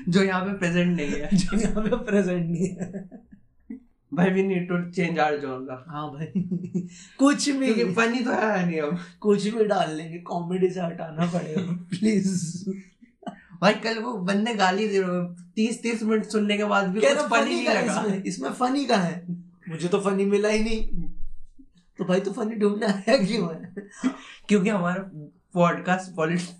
जो 0.08 0.22
यहाँ 0.22 0.44
पे 0.44 0.52
प्रेजेंट 0.52 0.96
नहीं 0.96 1.10
है। 1.10 1.28
जो 1.36 1.58
यहाँ 1.58 1.82
पे 1.84 1.96
प्रेजेंट 1.96 2.50
नहीं 2.50 2.68
है। 2.68 3.10
भाई 4.14 4.30
we 4.30 4.42
need 4.42 4.68
to 4.68 4.90
change 4.90 5.18
our 5.18 5.38
genre 5.38 5.84
हाँ 5.88 6.10
भाई 6.10 6.26
कुछ 7.18 7.50
भी। 7.50 7.92
फनी 7.92 8.18
तो 8.18 8.30
है 8.30 8.66
नहीं 8.66 8.80
अब। 8.80 8.98
कुछ 9.20 9.48
भी 9.48 9.64
डाल 9.64 9.92
लेंगे 9.94 10.18
कॉमेडी 10.18 10.70
से 10.70 10.80
हटाना 10.80 11.26
पड़ेगा 11.26 11.72
प्लीज़ 11.72 12.70
भाई 13.62 13.74
कल 13.74 13.98
वो 13.98 14.12
बंदे 14.12 14.54
गाली 14.54 14.88
दे 14.88 15.00
रहे 15.00 15.44
तीस 15.56 15.82
तीस 15.82 16.02
मिनट 16.02 16.24
सुनने 16.24 16.56
के 16.56 16.64
बाद 16.64 16.88
भी 16.88 17.00
कुछ 17.00 17.18
फनी 17.18 17.54
नहीं 17.54 17.68
लगा। 17.68 18.22
इसमें 18.26 18.50
फनी 18.50 18.84
का 18.84 18.96
है। 18.96 19.26
मुझे 19.68 19.88
तो 19.88 20.00
फनी 20.00 20.24
मिला 20.24 20.48
ही 20.48 20.64
नहीं। 20.64 20.97
तो 21.98 22.04
भाई 22.04 22.20
तू 22.20 22.32
फनी 22.32 22.56
ढूंढना 22.56 22.86
है 22.86 23.26
क्यों 23.26 23.54
है? 23.54 23.74
क्योंकि 24.48 24.68
हमारा 24.68 25.10
पॉडकास्ट 25.54 26.10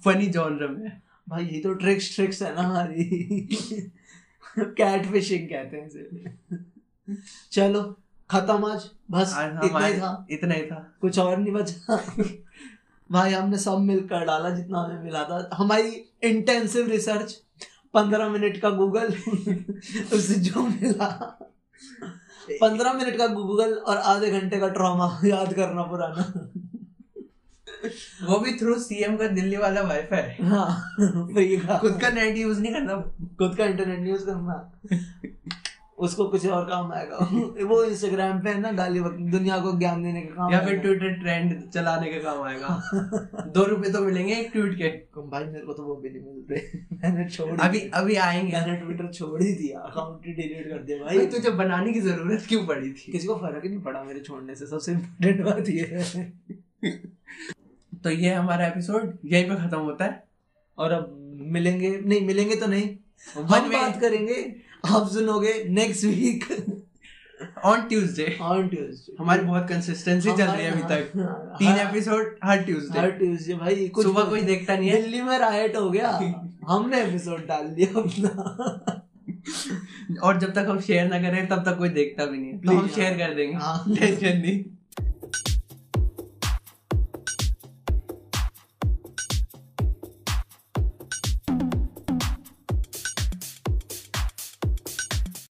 फनी 0.05 0.27
जॉनर 0.27 0.69
में 0.69 0.87
है। 0.87 1.03
भाई 1.29 1.47
ये 1.47 1.61
तो 1.61 1.75
ट्रिक्स 1.75 2.15
ट्रिक्स 2.15 2.43
है 2.43 2.55
ना 2.55 2.63
हमारी। 2.63 3.05
कैट 4.59 5.07
फिशिंग 5.07 5.49
कहते 5.49 5.77
हैं 5.77 5.87
इसे। 5.87 6.31
चलो 7.53 7.99
खत्म 8.31 8.65
आज। 8.65 8.91
बस 9.11 9.33
आज 9.37 9.65
इतना 9.65 9.87
ही 9.87 9.95
था। 9.95 10.27
इतना 10.31 10.55
ही 10.55 10.63
था। 10.63 10.95
कुछ 11.01 11.19
और 11.19 11.37
नहीं 11.37 11.53
बचा। 11.53 12.05
भाई 13.11 13.33
हमने 13.33 13.59
सब 13.59 13.79
मिलकर 13.79 14.25
डाला 14.25 14.51
जितना 14.51 14.81
हमें 14.81 15.05
मिला 15.05 15.25
था। 15.25 15.51
हमारी 15.55 16.11
इंटेंसिव 16.23 16.87
रिसर्च 16.87 17.43
पंद्रह 17.95 18.29
मिनट 18.29 18.61
का 18.61 18.71
गूगल 18.71 19.07
उससे 20.13 20.35
जो 20.35 20.63
मिला। 20.63 21.39
पंद्रह 22.53 22.93
मिनट 22.93 23.19
का 23.19 23.27
गूगल 23.27 23.75
और 23.75 23.97
आधे 23.97 24.31
घंटे 24.31 24.61
का 24.61 24.69
ट्रॉमा 24.69 25.21
याद 25.25 25.53
करना 25.55 25.83
पुराना। 25.83 26.51
वो 28.25 28.39
भी 28.39 28.53
थ्रू 28.53 28.75
सीएम 28.79 29.17
का 29.17 29.27
दिल्ली 29.29 29.57
वाला 29.57 29.81
वाईफाई 29.81 30.45
हाँ 30.45 30.95
फ्री 31.01 31.57
का 31.57 31.79
खुद 31.79 32.01
का 32.01 32.11
नेट 32.11 32.37
यूज़ 32.37 32.61
नहीं 32.61 32.73
करना। 32.73 32.95
खुद 33.39 33.57
का 33.57 33.65
इंटरनेट 33.65 34.09
यूज़ 34.09 34.25
करना। 34.27 34.81
उसको 35.99 36.29
कुछ 36.29 36.47
और 36.47 36.65
काम 36.65 36.93
आएगा। 36.93 37.17
वो 37.65 37.85
इंस्टाग्राम 37.85 38.41
पे 38.41 38.51
है 38.51 38.61
ना 38.61 38.73
गाली 38.73 39.01
दुनिया 39.31 39.59
को 39.59 39.79
ज्ञान 39.79 40.03
देने 40.03 40.21
का 40.21 40.35
काम 40.35 40.53
या 40.53 40.61
फिर 40.61 40.79
ट्विटर 40.79 41.09
ट्रेंड 41.09 41.71
चलाने 41.71 42.13
का 42.13 42.19
काम 42.19 42.43
आएगा। 42.43 42.91
दो 43.47 43.65
रुपए 43.65 43.93
तो 43.93 44.01
मिलेंगे 44.01 44.35
एक 44.35 44.53
ट्वीट 44.53 44.75
के। 44.75 45.21
भाई 45.21 45.45
मेरे 45.45 45.65
को 45.67 45.73
तो 45.73 45.83
वो 45.83 45.97
भी 45.97 46.11
नहीं 46.11 46.23
मिलते 46.23 46.79
मैंने 46.93 47.29
छोड़ 47.31 47.61
अभी 47.61 47.79
अभी 47.81 48.15
आएँगे। 48.15 48.53
मैंने 48.53 48.77
ट्विटर 48.77 49.13
छोड़ 49.13 49.43
ही 49.43 49.53
दिया। 49.53 49.81
अकाउंट 49.81 50.23
डिलीट 50.23 50.69
कर 50.69 50.83
दिया 50.83 50.99
भाई। 50.99 51.27
तुझे 51.27 51.51
बनाने 51.51 51.93
की 51.93 52.01
ज़रूरत 52.01 52.45
क्यों 52.49 52.67
पड़ी 52.67 52.93
थी? 52.93 53.13
किसी 53.13 53.27
को 53.27 53.35
फ़र्क 53.35 53.61
ही 53.65 53.71
नहीं 53.71 53.81
पड़ा 53.81 54.05
मेरे 54.05 54.21
छोड़ने 54.21 54.55
से। 54.55 54.67
सबसे 54.67 54.93
इम्पोर्टेंट 54.93 55.45
बात 55.45 55.69
ये 55.69 55.85
है। 55.93 56.33
तो 58.05 58.11
ये 58.11 58.35
हमारा 58.35 58.67
एपिसोड 58.67 59.19
यहीं 59.25 59.45
पे 59.45 59.57
खत्म 59.57 59.79
होता 59.79 60.05
है। 60.05 60.25
और 60.79 60.93
अब 60.93 61.35
मिलेंगे 61.41 62.01
नहीं 62.05 62.27
मिलेंगे 62.27 62.57
तो 62.57 62.67
नहीं। 62.67 62.97
वन 63.37 63.59
हम 63.59 63.71
बात 63.71 64.01
करेंगे। 64.01 64.68
आप 64.85 65.09
सुनोगे 65.09 65.53
next 65.69 66.05
week 66.05 66.45
on 67.65 67.81
Tuesday 67.83 68.37
on 68.41 68.69
Tuesday 68.69 69.17
हमारी 69.21 69.43
बहुत 69.43 69.69
कंसिस्टेंसी 69.69 70.31
चल 70.31 70.45
रही 70.45 70.65
है 70.65 70.71
अभी 70.73 70.83
तक। 70.83 71.11
तीन 71.59 71.77
एपिसोड 71.77 72.37
हर 72.45 72.63
ट्यूसडे 72.63 72.99
हर 73.01 73.11
ट्यूसडे 73.11 73.55
भाई 73.55 73.89
कुछ 73.89 74.05
सुबह 74.07 74.23
कोई 74.23 74.41
देखता 74.41 74.77
नहीं 74.77 74.91
है। 74.91 75.03
दिल्ली 75.03 75.23
में 75.23 75.39
राइट 75.39 75.77
हो 75.77 75.91
गया। 75.91 76.11
हमने 76.69 77.03
एपिसोड 77.03 77.47
डाल 77.47 77.67
दिया 77.69 78.01
अपना। 78.01 78.31
और 80.23 80.39
जब 80.39 80.53
तक 80.53 80.67
हम 80.69 80.81
शेयर 80.81 81.09
ना 81.09 81.19
करें 81.23 81.47
तब 81.49 81.65
तक 81.65 81.79
कोई 81.79 81.89
देखता 81.89 82.25
भी 82.25 82.39
नहीं 82.39 82.53
है। 82.53 82.59
तो 82.59 82.73
हम 82.73 82.89
शेयर 82.89 83.19
कर 83.19 83.35
देंगे। 83.35 83.55
हाँ। 83.57 83.95
टेंशन 83.95 84.39
नहीं 84.39 84.65